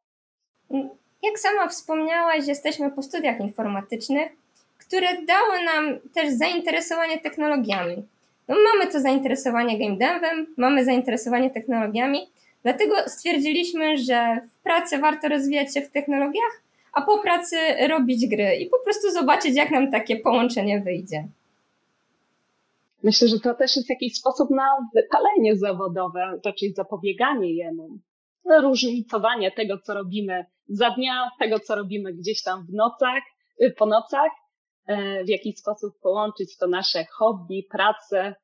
Jak 1.24 1.39
sama 1.39 1.67
wspomniałaś, 1.67 2.48
jesteśmy 2.48 2.91
po 2.91 3.04
studiach 3.04 3.39
informatycznych, 3.39 4.32
które 4.80 5.08
dały 5.26 5.63
nam 5.65 6.00
też 6.15 6.34
zainteresowanie 6.34 7.19
technologiami. 7.19 8.08
No, 8.48 8.56
mamy 8.74 8.91
to 8.91 9.00
zainteresowanie 9.00 9.80
game 9.80 9.98
devem, 9.98 10.54
mamy 10.58 10.86
zainteresowanie 10.86 11.50
technologiami, 11.50 12.19
dlatego 12.63 12.95
stwierdziliśmy, 13.08 13.97
że 13.97 14.39
w 14.52 14.63
pracy 14.63 14.97
warto 14.97 15.28
rozwijać 15.28 15.73
się 15.73 15.82
w 15.82 15.91
technologiach, 15.91 16.63
a 16.93 17.02
po 17.02 17.19
pracy 17.19 17.56
robić 17.89 18.28
gry 18.28 18.56
i 18.56 18.69
po 18.69 18.80
prostu 18.80 19.12
zobaczyć, 19.12 19.56
jak 19.56 19.71
nam 19.71 19.91
takie 19.91 20.19
połączenie 20.19 20.82
wyjdzie. 20.82 21.28
Myślę, 23.04 23.28
że 23.28 23.39
to 23.39 23.54
też 23.54 23.76
jest 23.76 23.89
jakiś 23.89 24.15
sposób 24.15 24.49
na 24.49 24.78
wypalenie 24.95 25.56
zawodowe, 25.56 26.39
raczej 26.45 26.73
zapobieganie 26.73 27.54
jemu. 27.54 27.89
Różnicowanie 28.62 29.52
tego, 29.52 29.78
co 29.78 29.93
robimy 29.93 30.45
za 30.69 30.89
dnia, 30.89 31.32
tego, 31.39 31.60
co 31.60 31.76
robimy 31.76 32.13
gdzieś 32.13 32.43
tam 32.43 32.65
w 32.65 32.73
nocach, 32.73 33.23
y, 33.62 33.73
po 33.78 33.86
nocach, 33.86 34.32
e, 34.88 35.23
w 35.23 35.30
jakiś 35.30 35.58
sposób 35.58 35.99
połączyć 36.02 36.58
to 36.58 36.67
nasze 36.67 37.06
hobby, 37.06 37.67
pracę. 37.71 38.36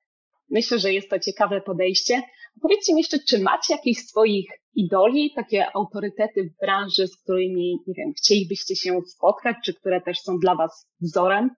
Myślę, 0.50 0.80
że 0.80 0.94
jest 0.94 1.10
to 1.10 1.20
ciekawe 1.20 1.62
podejście. 1.62 2.22
Powiedzcie 2.62 2.94
mi 2.94 3.00
jeszcze, 3.00 3.20
czy 3.20 3.40
macie 3.40 3.74
jakichś 3.74 4.02
swoich 4.02 4.46
idoli, 4.76 5.34
takie 5.36 5.76
autorytety 5.76 6.44
w 6.44 6.60
branży, 6.60 7.08
z 7.08 7.18
którymi, 7.18 7.80
nie 7.88 7.94
wiem, 7.94 8.14
chcielibyście 8.18 8.76
się 8.76 9.02
spotkać, 9.08 9.56
czy 9.66 9.74
które 9.74 10.02
też 10.02 10.20
są 10.20 10.40
dla 10.40 10.56
Was 10.56 10.88
wzorem? 11.02 11.50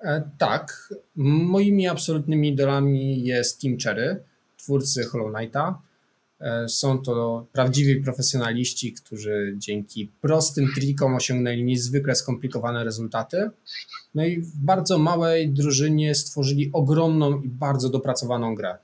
E, 0.00 0.30
tak. 0.38 0.94
Moimi 1.16 1.88
absolutnymi 1.88 2.48
idolami 2.48 3.24
jest 3.24 3.60
Team 3.60 3.76
Cherry, 3.78 4.24
twórcy 4.56 5.04
Hollow 5.04 5.34
Knighta. 5.34 5.82
E, 6.40 6.68
są 6.68 6.98
to 6.98 7.46
prawdziwi 7.52 8.02
profesjonaliści, 8.02 8.92
którzy 8.92 9.54
dzięki 9.58 10.12
prostym 10.20 10.68
trikom 10.74 11.14
osiągnęli 11.14 11.64
niezwykle 11.64 12.14
skomplikowane 12.14 12.84
rezultaty. 12.84 13.50
No 14.14 14.24
i 14.24 14.40
w 14.40 14.56
bardzo 14.56 14.98
małej 14.98 15.50
drużynie 15.50 16.14
stworzyli 16.14 16.70
ogromną 16.72 17.42
i 17.42 17.48
bardzo 17.48 17.88
dopracowaną 17.88 18.54
grę. 18.54 18.78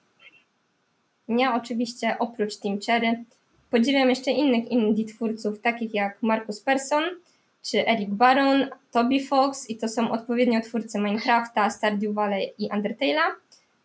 Ja 1.38 1.54
oczywiście 1.54 2.16
oprócz 2.18 2.56
Team 2.56 2.78
Cherry 2.86 3.24
podziwiam 3.70 4.08
jeszcze 4.08 4.30
innych 4.30 4.70
indie 4.70 5.04
twórców, 5.04 5.60
takich 5.60 5.94
jak 5.94 6.22
Markus 6.22 6.60
Persson 6.60 7.04
czy 7.62 7.86
Eric 7.88 8.10
Baron, 8.10 8.66
Toby 8.90 9.20
Fox 9.20 9.70
i 9.70 9.76
to 9.76 9.88
są 9.88 10.10
odpowiednio 10.10 10.60
twórcy 10.60 10.98
Minecrafta, 10.98 11.70
Stardew 11.70 12.14
Valley 12.14 12.52
i 12.58 12.68
Undertale'a, 12.68 13.30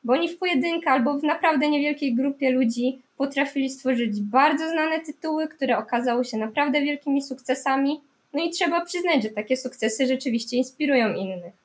bo 0.04 0.14
oni 0.14 0.30
w 0.30 0.38
pojedynkę 0.38 0.92
albo 0.92 1.14
w 1.20 1.24
naprawdę 1.24 1.70
niewielkiej 1.70 2.16
grupie 2.16 2.52
ludzi 2.52 3.02
potrafili 3.18 3.70
stworzyć 3.70 4.22
bardzo 4.22 4.70
znane 4.70 5.00
tytuły, 5.00 5.48
które 5.48 5.78
okazały 5.78 6.26
się 6.26 6.38
naprawdę 6.38 6.82
wielkimi 6.82 7.24
sukcesami. 7.24 8.02
No 8.34 8.44
i 8.44 8.50
trzeba 8.50 8.86
przyznać, 8.86 9.24
że 9.24 9.30
takie 9.30 9.58
sukcesy 9.58 10.08
rzeczywiście 10.08 10.58
inspirują 10.58 11.14
innych. 11.14 11.65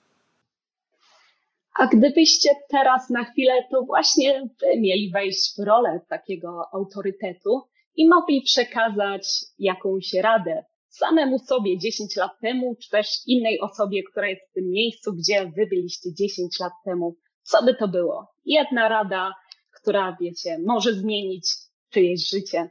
A 1.81 1.87
gdybyście 1.87 2.51
teraz 2.69 3.11
na 3.11 3.25
chwilę 3.25 3.53
to 3.71 3.83
właśnie 3.83 4.41
wy 4.61 4.81
mieli 4.81 5.11
wejść 5.11 5.57
w 5.57 5.65
rolę 5.65 6.01
takiego 6.09 6.63
autorytetu 6.73 7.63
i 7.97 8.09
mogli 8.09 8.43
przekazać 8.43 9.29
jakąś 9.59 10.15
radę 10.15 10.65
samemu 10.89 11.39
sobie 11.39 11.79
10 11.79 12.17
lat 12.17 12.31
temu, 12.41 12.77
czy 12.83 12.91
też 12.91 13.07
innej 13.27 13.61
osobie, 13.61 14.03
która 14.03 14.29
jest 14.29 14.43
w 14.51 14.55
tym 14.55 14.71
miejscu, 14.71 15.13
gdzie 15.13 15.53
wy 15.57 15.67
byliście 15.67 16.15
10 16.15 16.61
lat 16.61 16.73
temu, 16.85 17.17
co 17.43 17.65
by 17.65 17.75
to 17.75 17.89
było? 17.89 18.27
Jedna 18.45 18.89
rada, 18.89 19.35
która, 19.71 20.17
wiecie, 20.21 20.59
może 20.67 20.95
zmienić 20.95 21.47
czyjeś 21.91 22.31
życie. 22.31 22.71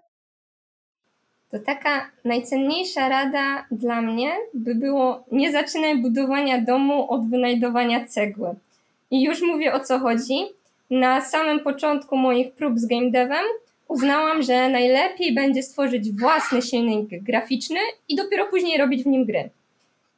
To 1.51 1.59
taka 1.59 2.11
najcenniejsza 2.25 3.09
rada 3.09 3.65
dla 3.71 4.01
mnie 4.01 4.31
by 4.53 4.75
było 4.75 5.25
nie 5.31 5.51
zaczynaj 5.51 6.01
budowania 6.01 6.61
domu 6.61 7.11
od 7.11 7.29
wynajdowania 7.29 8.07
cegły. 8.07 8.55
I 9.11 9.23
już 9.23 9.41
mówię 9.41 9.73
o 9.73 9.79
co 9.79 9.99
chodzi. 9.99 10.45
Na 10.89 11.21
samym 11.21 11.59
początku 11.59 12.17
moich 12.17 12.51
prób 12.51 12.79
z 12.79 12.85
game 12.85 13.11
devem 13.11 13.45
uznałam, 13.87 14.43
że 14.43 14.69
najlepiej 14.69 15.33
będzie 15.33 15.63
stworzyć 15.63 16.11
własny 16.11 16.61
silnik 16.61 17.23
graficzny 17.23 17.79
i 18.09 18.15
dopiero 18.15 18.45
później 18.45 18.77
robić 18.77 19.03
w 19.03 19.07
nim 19.07 19.25
gry. 19.25 19.49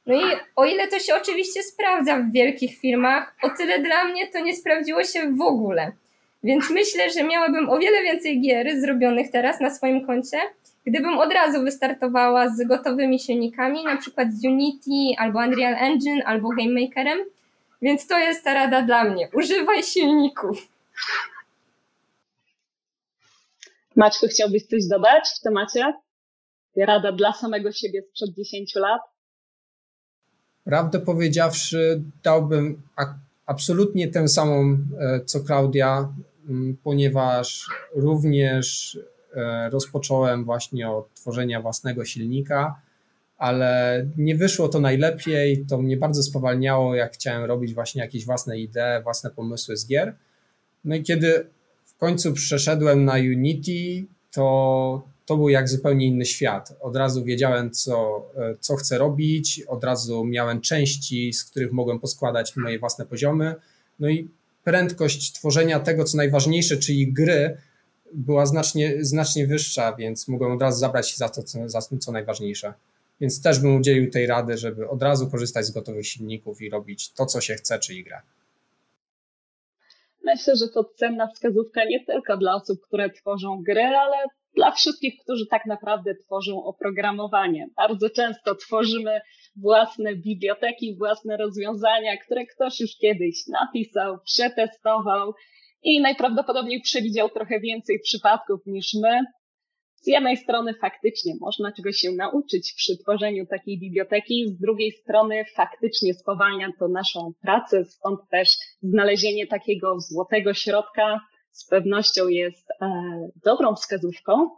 No 0.05 0.15
i 0.21 0.23
o 0.55 0.65
ile 0.65 0.87
to 0.87 0.99
się 0.99 1.15
oczywiście 1.15 1.63
sprawdza 1.63 2.17
w 2.17 2.31
wielkich 2.31 2.77
firmach, 2.77 3.35
o 3.43 3.49
tyle 3.49 3.79
dla 3.79 4.03
mnie 4.03 4.27
to 4.27 4.39
nie 4.39 4.55
sprawdziło 4.55 5.03
się 5.03 5.31
w 5.31 5.41
ogóle. 5.41 5.91
Więc 6.43 6.69
myślę, 6.69 7.09
że 7.09 7.23
miałabym 7.23 7.69
o 7.69 7.79
wiele 7.79 8.03
więcej 8.03 8.41
gier 8.41 8.81
zrobionych 8.81 9.31
teraz 9.31 9.59
na 9.59 9.69
swoim 9.69 10.05
koncie, 10.05 10.37
gdybym 10.85 11.17
od 11.17 11.33
razu 11.33 11.63
wystartowała 11.63 12.49
z 12.49 12.67
gotowymi 12.67 13.19
silnikami, 13.19 13.83
na 13.83 13.97
przykład 13.97 14.33
z 14.33 14.45
Unity, 14.45 15.17
albo 15.17 15.39
Unreal 15.39 15.75
Engine, 15.75 16.21
albo 16.25 16.49
Game 16.49 16.81
Makerem. 16.81 17.19
Więc 17.81 18.07
to 18.07 18.19
jest 18.19 18.43
ta 18.43 18.53
rada 18.53 18.81
dla 18.81 19.03
mnie. 19.03 19.29
Używaj 19.33 19.83
silników. 19.83 20.67
Maćku, 23.95 24.27
chciałbyś 24.27 24.65
coś 24.65 24.87
dodać 24.87 25.23
w 25.39 25.43
temacie? 25.43 25.93
Rada 26.77 27.11
dla 27.11 27.33
samego 27.33 27.71
siebie 27.71 28.01
sprzed 28.01 28.29
10 28.35 28.75
lat? 28.75 29.01
Prawdę 30.63 30.99
powiedziawszy, 30.99 32.03
dałbym 32.23 32.81
absolutnie 33.45 34.07
tę 34.07 34.27
samą, 34.27 34.77
e, 34.99 35.19
co 35.25 35.39
Klaudia, 35.39 36.13
ponieważ 36.83 37.69
również 37.95 38.97
e, 39.35 39.69
rozpocząłem 39.69 40.43
właśnie 40.43 40.89
od 40.89 41.13
tworzenia 41.13 41.61
własnego 41.61 42.05
silnika, 42.05 42.81
ale 43.41 44.05
nie 44.17 44.35
wyszło 44.35 44.69
to 44.69 44.79
najlepiej. 44.79 45.65
To 45.69 45.77
mnie 45.77 45.97
bardzo 45.97 46.23
spowalniało, 46.23 46.95
jak 46.95 47.13
chciałem 47.13 47.43
robić 47.43 47.73
właśnie 47.73 48.01
jakieś 48.01 48.25
własne 48.25 48.59
idee, 48.59 49.03
własne 49.03 49.29
pomysły 49.29 49.77
z 49.77 49.87
gier. 49.87 50.15
No 50.85 50.95
i 50.95 51.03
kiedy 51.03 51.47
w 51.85 51.97
końcu 51.97 52.33
przeszedłem 52.33 53.05
na 53.05 53.13
Unity, 53.13 54.05
to 54.31 55.01
to 55.25 55.37
był 55.37 55.49
jak 55.49 55.69
zupełnie 55.69 56.07
inny 56.07 56.25
świat. 56.25 56.73
Od 56.79 56.95
razu 56.95 57.23
wiedziałem, 57.23 57.71
co, 57.71 58.25
co 58.59 58.75
chcę 58.75 58.97
robić, 58.97 59.61
od 59.67 59.83
razu 59.83 60.25
miałem 60.25 60.61
części, 60.61 61.33
z 61.33 61.43
których 61.43 61.71
mogłem 61.71 61.99
poskładać 61.99 62.55
moje 62.55 62.79
własne 62.79 63.05
poziomy. 63.05 63.55
No 63.99 64.09
i 64.09 64.29
prędkość 64.63 65.33
tworzenia 65.33 65.79
tego, 65.79 66.03
co 66.03 66.17
najważniejsze, 66.17 66.77
czyli 66.77 67.13
gry, 67.13 67.57
była 68.13 68.45
znacznie, 68.45 69.05
znacznie 69.05 69.47
wyższa, 69.47 69.95
więc 69.95 70.27
mogłem 70.27 70.51
od 70.51 70.61
razu 70.61 70.79
zabrać 70.79 71.09
się 71.09 71.17
za 71.17 71.29
to, 71.29 71.43
co, 71.43 71.69
za 71.69 71.81
to, 71.81 71.97
co 71.97 72.11
najważniejsze. 72.11 72.73
Więc 73.21 73.41
też 73.41 73.59
bym 73.59 73.75
udzielił 73.75 74.11
tej 74.11 74.27
rady, 74.27 74.57
żeby 74.57 74.89
od 74.89 75.03
razu 75.03 75.31
korzystać 75.31 75.65
z 75.65 75.71
gotowych 75.71 76.07
silników 76.07 76.61
i 76.61 76.69
robić 76.69 77.13
to, 77.13 77.25
co 77.25 77.41
się 77.41 77.53
chce, 77.53 77.79
czyli 77.79 78.03
grę. 78.03 78.21
Myślę, 80.23 80.55
że 80.55 80.67
to 80.67 80.83
cenna 80.83 81.27
wskazówka 81.27 81.85
nie 81.85 82.05
tylko 82.05 82.37
dla 82.37 82.55
osób, 82.55 82.81
które 82.81 83.09
tworzą 83.09 83.63
gry, 83.67 83.81
ale 83.81 84.17
dla 84.55 84.71
wszystkich, 84.71 85.13
którzy 85.23 85.45
tak 85.47 85.65
naprawdę 85.65 86.15
tworzą 86.15 86.63
oprogramowanie. 86.63 87.67
Bardzo 87.75 88.09
często 88.09 88.55
tworzymy 88.55 89.21
własne 89.55 90.15
biblioteki, 90.15 90.95
własne 90.97 91.37
rozwiązania, 91.37 92.17
które 92.17 92.45
ktoś 92.45 92.79
już 92.79 92.97
kiedyś 92.97 93.47
napisał, 93.47 94.17
przetestował 94.25 95.33
i 95.83 96.01
najprawdopodobniej 96.01 96.81
przewidział 96.81 97.29
trochę 97.29 97.59
więcej 97.59 97.99
przypadków 97.99 98.61
niż 98.65 98.93
my. 99.01 99.19
Z 100.01 100.07
jednej 100.07 100.37
strony 100.37 100.73
faktycznie 100.73 101.33
można 101.41 101.71
czegoś 101.71 101.95
się 101.95 102.11
nauczyć 102.11 102.73
przy 102.73 102.97
tworzeniu 102.97 103.45
takiej 103.45 103.79
biblioteki, 103.79 104.47
z 104.47 104.59
drugiej 104.59 104.91
strony 104.91 105.45
faktycznie 105.55 106.13
spowalnia 106.13 106.67
to 106.79 106.87
naszą 106.87 107.33
pracę, 107.41 107.85
stąd 107.85 108.19
też 108.29 108.49
znalezienie 108.81 109.47
takiego 109.47 109.99
złotego 109.99 110.53
środka 110.53 111.19
z 111.51 111.67
pewnością 111.67 112.27
jest 112.27 112.71
e, 112.71 112.87
dobrą 113.45 113.75
wskazówką. 113.75 114.49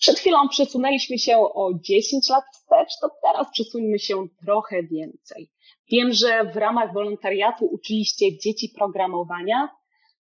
Przed 0.00 0.18
chwilą 0.18 0.48
przesunęliśmy 0.48 1.18
się 1.18 1.38
o 1.38 1.70
10 1.80 2.28
lat 2.30 2.44
wstecz, 2.52 2.90
to 3.00 3.10
teraz 3.22 3.52
przesuńmy 3.52 3.98
się 3.98 4.26
trochę 4.44 4.82
więcej. 4.82 5.50
Wiem, 5.90 6.12
że 6.12 6.44
w 6.44 6.56
ramach 6.56 6.92
wolontariatu 6.92 7.66
uczyliście 7.66 8.38
dzieci 8.38 8.72
programowania. 8.78 9.68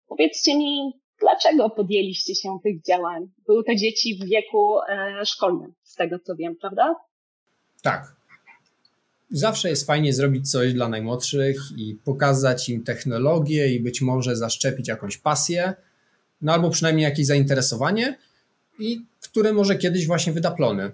Powiedzcie 0.09 0.57
mi, 0.57 1.02
dlaczego 1.23 1.71
podjęliście 1.71 2.35
się 2.35 2.59
tych 2.63 2.83
działań? 2.83 3.29
Były 3.47 3.65
to 3.65 3.75
dzieci 3.75 4.19
w 4.23 4.29
wieku 4.29 4.81
e, 4.81 5.27
szkolnym, 5.27 5.73
z 5.83 5.95
tego 5.95 6.19
co 6.19 6.37
wiem, 6.37 6.57
prawda? 6.57 6.95
Tak. 7.83 8.17
Zawsze 9.31 9.69
jest 9.69 9.87
fajnie 9.87 10.13
zrobić 10.13 10.51
coś 10.51 10.75
dla 10.75 10.89
najmłodszych 10.89 11.57
i 11.77 11.95
pokazać 12.05 12.69
im 12.69 12.85
technologię 12.85 13.75
i 13.75 13.81
być 13.81 14.01
może 14.01 14.37
zaszczepić 14.37 14.89
jakąś 14.89 15.19
pasję, 15.19 15.75
no 16.43 16.53
albo 16.53 16.71
przynajmniej 16.71 17.05
jakieś 17.05 17.27
zainteresowanie, 17.27 18.19
i 18.79 19.01
które 19.21 19.53
może 19.53 19.77
kiedyś 19.77 20.07
właśnie 20.07 20.33
wyda 20.33 20.51
plony. 20.51 20.93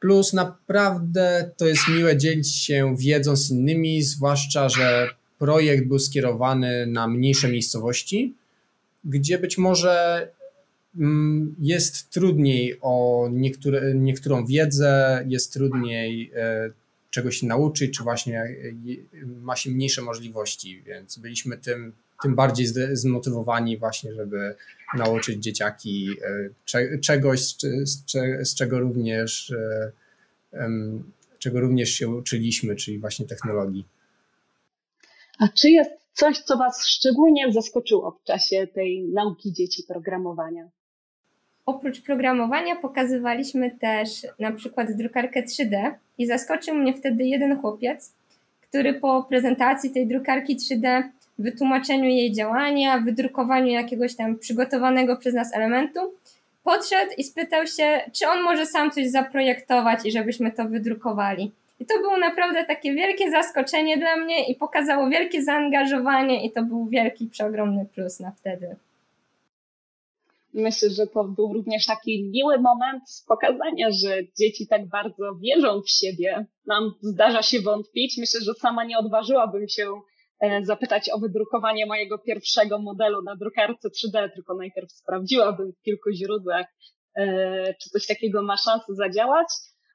Plus 0.00 0.32
naprawdę 0.32 1.50
to 1.56 1.66
jest 1.66 1.88
miłe 1.88 2.16
dzielić 2.16 2.56
się 2.56 2.96
wiedzą 2.98 3.36
z 3.36 3.50
innymi, 3.50 4.02
zwłaszcza, 4.02 4.68
że 4.68 5.08
projekt 5.38 5.86
był 5.86 5.98
skierowany 5.98 6.86
na 6.86 7.08
mniejsze 7.08 7.48
miejscowości, 7.48 8.34
gdzie 9.06 9.38
być 9.38 9.58
może 9.58 10.28
mm, 10.96 11.54
jest 11.60 12.10
trudniej 12.10 12.78
o 12.80 13.28
niektóre, 13.32 13.94
niektórą 13.94 14.46
wiedzę, 14.46 15.24
jest 15.28 15.52
trudniej 15.52 16.32
e, 16.34 16.70
czegoś 17.10 17.36
się 17.36 17.46
nauczyć, 17.46 17.96
czy 17.96 18.02
właśnie 18.02 18.40
e, 18.40 19.26
ma 19.26 19.56
się 19.56 19.70
mniejsze 19.70 20.02
możliwości, 20.02 20.82
więc 20.82 21.18
byliśmy 21.18 21.58
tym, 21.58 21.92
tym 22.22 22.34
bardziej 22.34 22.66
zmotywowani 22.92 23.78
właśnie, 23.78 24.14
żeby 24.14 24.54
nauczyć 24.96 25.42
dzieciaki 25.42 26.08
czegoś, 27.00 27.40
z 28.42 28.54
czego 28.54 28.80
również 28.80 29.52
czego 31.38 31.60
również 31.60 31.90
się 31.90 32.08
uczyliśmy, 32.08 32.76
czyli 32.76 32.98
właśnie 32.98 33.26
technologii. 33.26 33.84
A 35.38 35.48
czy 35.48 35.70
jest 35.70 35.90
coś, 36.16 36.38
co 36.38 36.56
Was 36.56 36.86
szczególnie 36.86 37.52
zaskoczyło 37.52 38.10
w 38.10 38.24
czasie 38.24 38.66
tej 38.66 39.02
nauki 39.02 39.52
dzieci 39.52 39.82
programowania? 39.88 40.68
Oprócz 41.66 42.00
programowania 42.00 42.76
pokazywaliśmy 42.76 43.70
też 43.70 44.26
na 44.38 44.52
przykład 44.52 44.92
drukarkę 44.92 45.42
3D 45.42 45.94
i 46.18 46.26
zaskoczył 46.26 46.74
mnie 46.74 46.94
wtedy 46.94 47.24
jeden 47.24 47.60
chłopiec, 47.60 48.12
który 48.60 48.94
po 48.94 49.22
prezentacji 49.28 49.90
tej 49.90 50.06
drukarki 50.06 50.56
3D, 50.56 51.02
wytłumaczeniu 51.38 52.04
jej 52.04 52.32
działania, 52.32 52.98
wydrukowaniu 52.98 53.68
jakiegoś 53.68 54.16
tam 54.16 54.38
przygotowanego 54.38 55.16
przez 55.16 55.34
nas 55.34 55.54
elementu, 55.54 56.00
podszedł 56.64 57.12
i 57.18 57.24
spytał 57.24 57.66
się, 57.66 58.00
czy 58.12 58.28
on 58.28 58.42
może 58.42 58.66
sam 58.66 58.90
coś 58.90 59.10
zaprojektować 59.10 60.00
i 60.04 60.12
żebyśmy 60.12 60.52
to 60.52 60.64
wydrukowali. 60.64 61.52
I 61.80 61.86
to 61.86 61.98
było 61.98 62.18
naprawdę 62.18 62.64
takie 62.64 62.94
wielkie 62.94 63.30
zaskoczenie 63.30 63.98
dla 63.98 64.16
mnie 64.16 64.48
i 64.48 64.54
pokazało 64.54 65.08
wielkie 65.10 65.42
zaangażowanie 65.42 66.46
i 66.46 66.52
to 66.52 66.62
był 66.62 66.86
wielki, 66.86 67.26
przeogromny 67.26 67.86
plus 67.94 68.20
na 68.20 68.30
wtedy. 68.30 68.76
Myślę, 70.54 70.90
że 70.90 71.06
to 71.06 71.24
był 71.24 71.52
również 71.52 71.86
taki 71.86 72.30
miły 72.30 72.58
moment 72.58 73.02
pokazania, 73.28 73.88
że 73.90 74.18
dzieci 74.38 74.66
tak 74.66 74.88
bardzo 74.88 75.34
wierzą 75.34 75.82
w 75.82 75.90
siebie. 75.90 76.46
Nam 76.66 76.94
zdarza 77.00 77.42
się 77.42 77.60
wątpić. 77.60 78.18
Myślę, 78.18 78.40
że 78.40 78.54
sama 78.54 78.84
nie 78.84 78.98
odważyłabym 78.98 79.68
się 79.68 80.00
e, 80.40 80.64
zapytać 80.64 81.10
o 81.10 81.18
wydrukowanie 81.18 81.86
mojego 81.86 82.18
pierwszego 82.18 82.78
modelu 82.78 83.22
na 83.22 83.36
drukarce 83.36 83.88
3D, 83.88 84.30
tylko 84.34 84.54
najpierw 84.54 84.92
sprawdziłabym 84.92 85.72
w 85.72 85.82
kilku 85.82 86.10
źródłach, 86.12 86.66
e, 87.16 87.74
czy 87.74 87.90
coś 87.90 88.06
takiego 88.06 88.42
ma 88.42 88.56
szansę 88.56 88.94
zadziałać 88.94 89.48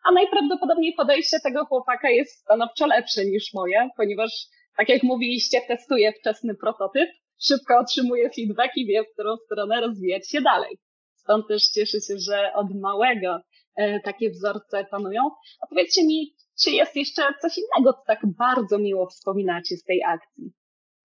a 0.03 0.11
najprawdopodobniej 0.11 0.93
podejście 0.93 1.39
tego 1.39 1.65
chłopaka 1.65 2.09
jest 2.09 2.39
stanowczo 2.39 2.87
lepsze 2.87 3.25
niż 3.25 3.53
moje, 3.53 3.89
ponieważ, 3.97 4.47
tak 4.77 4.89
jak 4.89 5.03
mówiliście, 5.03 5.61
testuje 5.67 6.13
wczesny 6.13 6.55
prototyp, 6.55 7.09
szybko 7.41 7.79
otrzymuje 7.79 8.29
feedback 8.29 8.77
i 8.77 8.85
wie, 8.85 9.03
w 9.03 9.13
którą 9.13 9.37
stronę 9.37 9.81
rozwijać 9.81 10.29
się 10.29 10.41
dalej. 10.41 10.77
Stąd 11.15 11.47
też 11.47 11.63
cieszę 11.67 12.01
się, 12.01 12.17
że 12.17 12.53
od 12.53 12.67
małego 12.81 13.39
e, 13.75 13.99
takie 13.99 14.29
wzorce 14.29 14.85
panują. 14.91 15.21
A 15.61 15.67
powiedzcie 15.67 16.05
mi, 16.05 16.33
czy 16.63 16.71
jest 16.71 16.95
jeszcze 16.95 17.21
coś 17.41 17.57
innego, 17.57 17.93
co 17.93 18.03
tak 18.07 18.19
bardzo 18.25 18.77
miło 18.77 19.07
wspominacie 19.07 19.77
z 19.77 19.83
tej 19.83 20.03
akcji? 20.03 20.51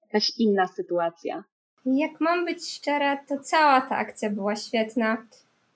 Jakaś 0.03 0.31
inna 0.39 0.67
sytuacja? 0.67 1.45
Jak 1.87 2.21
mam 2.21 2.45
być 2.45 2.73
szczera, 2.73 3.25
to 3.29 3.39
cała 3.39 3.81
ta 3.81 3.97
akcja 3.97 4.31
była 4.31 4.57
świetna. 4.57 5.27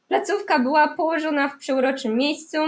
Placówka 0.08 0.58
była 0.58 0.88
położona 0.96 1.48
w 1.48 1.58
przeuroczym 1.58 2.16
miejscu, 2.16 2.58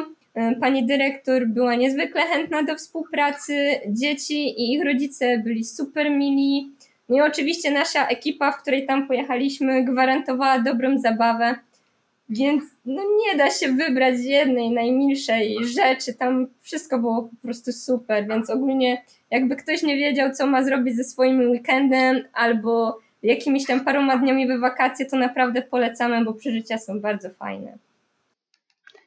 pani 0.60 0.86
dyrektor 0.86 1.46
była 1.46 1.74
niezwykle 1.74 2.22
chętna 2.22 2.62
do 2.62 2.76
współpracy, 2.76 3.80
dzieci 3.88 4.60
i 4.60 4.72
ich 4.72 4.84
rodzice 4.84 5.38
byli 5.38 5.64
super 5.64 6.10
mili. 6.10 6.70
No 7.08 7.16
i 7.16 7.20
oczywiście 7.20 7.70
nasza 7.70 8.06
ekipa, 8.06 8.52
w 8.52 8.62
której 8.62 8.86
tam 8.86 9.06
pojechaliśmy, 9.06 9.84
gwarantowała 9.84 10.58
dobrą 10.58 10.98
zabawę. 10.98 11.54
Więc 12.28 12.64
no 12.86 13.02
nie 13.02 13.38
da 13.38 13.50
się 13.50 13.72
wybrać 13.72 14.14
jednej 14.24 14.70
najmilszej 14.70 15.56
rzeczy. 15.64 16.14
Tam 16.14 16.46
wszystko 16.60 16.98
było 16.98 17.22
po 17.22 17.36
prostu 17.42 17.72
super, 17.72 18.28
więc 18.28 18.50
ogólnie 18.50 19.02
jakby 19.30 19.56
ktoś 19.56 19.82
nie 19.82 19.96
wiedział, 19.96 20.30
co 20.32 20.46
ma 20.46 20.64
zrobić 20.64 20.96
ze 20.96 21.04
swoim 21.04 21.50
weekendem 21.50 22.24
albo 22.32 22.98
jakimiś 23.22 23.66
tam 23.66 23.84
paroma 23.84 24.16
dniami 24.16 24.46
we 24.46 24.58
wakacje, 24.58 25.06
to 25.06 25.16
naprawdę 25.16 25.62
polecamy, 25.62 26.24
bo 26.24 26.34
przeżycia 26.34 26.78
są 26.78 27.00
bardzo 27.00 27.30
fajne. 27.30 27.78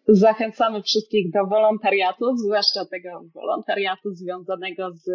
Zachęcamy 0.07 0.83
wszystkich 0.83 1.31
do 1.31 1.45
wolontariatu, 1.45 2.37
zwłaszcza 2.37 2.85
tego 2.85 3.09
wolontariatu 3.33 4.11
związanego 4.11 4.91
z 4.91 5.09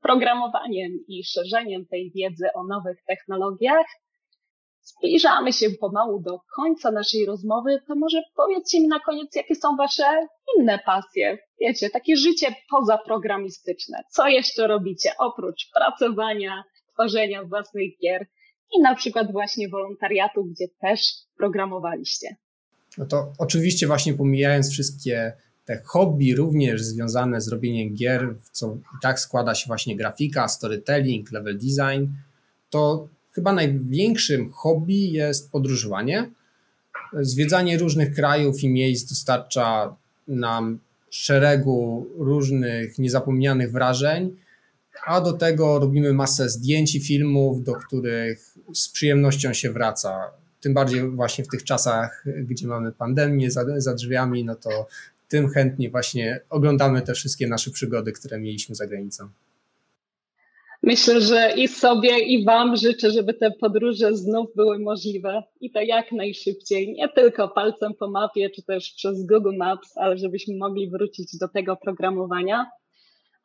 programowaniem 0.00 0.92
i 1.08 1.24
szerzeniem 1.24 1.86
tej 1.86 2.12
wiedzy 2.14 2.46
o 2.54 2.64
nowych 2.64 3.04
technologiach. 3.06 3.86
Zbliżamy 4.80 5.52
się 5.52 5.70
pomału 5.80 6.20
do 6.20 6.38
końca 6.56 6.90
naszej 6.90 7.26
rozmowy, 7.26 7.78
to 7.86 7.94
może 7.94 8.22
powiedzcie 8.36 8.80
mi 8.80 8.88
na 8.88 9.00
koniec, 9.00 9.36
jakie 9.36 9.54
są 9.54 9.76
Wasze 9.76 10.26
inne 10.58 10.78
pasje? 10.78 11.38
Wiecie, 11.60 11.90
takie 11.90 12.16
życie 12.16 12.54
pozaprogramistyczne. 12.70 14.02
Co 14.10 14.28
jeszcze 14.28 14.66
robicie 14.66 15.10
oprócz 15.18 15.70
pracowania, 15.74 16.64
tworzenia 16.92 17.44
własnych 17.44 17.90
gier 18.02 18.26
i 18.76 18.80
na 18.80 18.94
przykład 18.94 19.32
właśnie 19.32 19.68
wolontariatu, 19.68 20.44
gdzie 20.44 20.66
też 20.80 21.00
programowaliście? 21.38 22.36
No 22.98 23.06
to 23.06 23.32
oczywiście 23.38 23.86
właśnie 23.86 24.14
pomijając 24.14 24.70
wszystkie 24.70 25.32
te 25.64 25.82
hobby 25.84 26.34
również 26.34 26.82
związane 26.82 27.40
z 27.40 27.48
robieniem 27.48 27.94
gier, 27.94 28.34
w 28.42 28.50
co 28.50 28.74
i 28.74 29.02
tak 29.02 29.20
składa 29.20 29.54
się 29.54 29.66
właśnie 29.66 29.96
grafika, 29.96 30.48
storytelling, 30.48 31.32
level 31.32 31.58
design, 31.58 32.06
to 32.70 33.08
chyba 33.32 33.52
największym 33.52 34.52
hobby 34.52 35.12
jest 35.12 35.50
podróżowanie. 35.50 36.30
Zwiedzanie 37.20 37.78
różnych 37.78 38.14
krajów 38.14 38.62
i 38.62 38.68
miejsc 38.68 39.08
dostarcza 39.08 39.96
nam 40.28 40.78
szeregu 41.10 42.06
różnych 42.18 42.98
niezapomnianych 42.98 43.72
wrażeń, 43.72 44.36
a 45.06 45.20
do 45.20 45.32
tego 45.32 45.78
robimy 45.78 46.12
masę 46.12 46.48
zdjęć 46.48 46.94
i 46.94 47.00
filmów, 47.00 47.64
do 47.64 47.74
których 47.74 48.54
z 48.74 48.88
przyjemnością 48.88 49.52
się 49.52 49.72
wraca 49.72 50.30
tym 50.64 50.74
bardziej 50.74 51.10
właśnie 51.10 51.44
w 51.44 51.48
tych 51.48 51.64
czasach, 51.64 52.24
gdzie 52.26 52.66
mamy 52.66 52.92
pandemię 52.92 53.50
za, 53.50 53.80
za 53.80 53.94
drzwiami, 53.94 54.44
no 54.44 54.54
to 54.54 54.86
tym 55.28 55.48
chętniej 55.48 55.90
właśnie 55.90 56.40
oglądamy 56.50 57.02
te 57.02 57.14
wszystkie 57.14 57.46
nasze 57.46 57.70
przygody, 57.70 58.12
które 58.12 58.38
mieliśmy 58.38 58.74
za 58.74 58.86
granicą. 58.86 59.28
Myślę, 60.82 61.20
że 61.20 61.52
i 61.56 61.68
sobie, 61.68 62.18
i 62.18 62.44
Wam 62.44 62.76
życzę, 62.76 63.10
żeby 63.10 63.34
te 63.34 63.50
podróże 63.50 64.16
znów 64.16 64.46
były 64.56 64.78
możliwe 64.78 65.42
i 65.60 65.70
to 65.70 65.80
jak 65.80 66.12
najszybciej. 66.12 66.92
Nie 66.92 67.08
tylko 67.08 67.48
palcem 67.48 67.94
po 67.94 68.10
mapie, 68.10 68.50
czy 68.50 68.62
też 68.62 68.92
przez 68.92 69.26
Google 69.26 69.56
Maps, 69.56 69.96
ale 69.96 70.18
żebyśmy 70.18 70.56
mogli 70.56 70.90
wrócić 70.90 71.38
do 71.38 71.48
tego 71.48 71.76
programowania. 71.76 72.70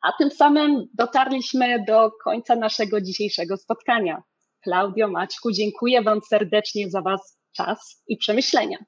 A 0.02 0.12
tym 0.18 0.30
samym 0.30 0.86
dotarliśmy 0.94 1.84
do 1.88 2.10
końca 2.24 2.56
naszego 2.56 3.00
dzisiejszego 3.00 3.56
spotkania. 3.56 4.22
Klaudio, 4.64 5.08
Maćku, 5.08 5.52
dziękuję 5.52 6.02
Wam 6.02 6.20
serdecznie 6.28 6.90
za 6.90 7.02
Was 7.02 7.38
czas 7.56 8.02
i 8.08 8.16
przemyślenia. 8.16 8.78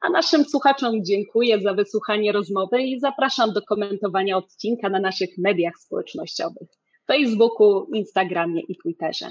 A 0.00 0.10
naszym 0.10 0.44
słuchaczom 0.44 1.04
dziękuję 1.04 1.60
za 1.60 1.74
wysłuchanie 1.74 2.32
rozmowy 2.32 2.82
i 2.82 3.00
zapraszam 3.00 3.52
do 3.52 3.62
komentowania 3.62 4.36
odcinka 4.36 4.88
na 4.88 5.00
naszych 5.00 5.30
mediach 5.38 5.78
społecznościowych 5.78 6.68
Facebooku, 7.06 7.86
Instagramie 7.94 8.60
i 8.68 8.76
Twitterze. 8.82 9.26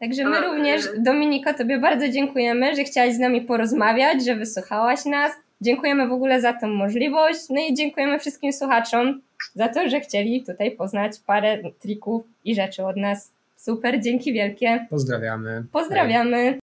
Także 0.00 0.24
my 0.24 0.40
również, 0.40 0.82
Dominiko, 0.98 1.54
Tobie 1.54 1.78
bardzo 1.78 2.08
dziękujemy, 2.08 2.76
że 2.76 2.84
chciałaś 2.84 3.14
z 3.14 3.18
nami 3.18 3.40
porozmawiać, 3.40 4.24
że 4.24 4.36
wysłuchałaś 4.36 5.04
nas. 5.04 5.32
Dziękujemy 5.60 6.08
w 6.08 6.12
ogóle 6.12 6.40
za 6.40 6.52
tę 6.52 6.66
możliwość. 6.66 7.40
No 7.50 7.60
i 7.70 7.74
dziękujemy 7.74 8.18
wszystkim 8.18 8.52
słuchaczom 8.52 9.20
za 9.54 9.68
to, 9.68 9.88
że 9.88 10.00
chcieli 10.00 10.44
tutaj 10.44 10.70
poznać 10.70 11.12
parę 11.26 11.62
trików 11.80 12.24
i 12.44 12.54
rzeczy 12.54 12.86
od 12.86 12.96
nas. 12.96 13.37
Super, 13.58 14.00
dzięki 14.00 14.32
wielkie. 14.32 14.86
Pozdrawiamy. 14.90 15.64
Pozdrawiamy. 15.72 16.56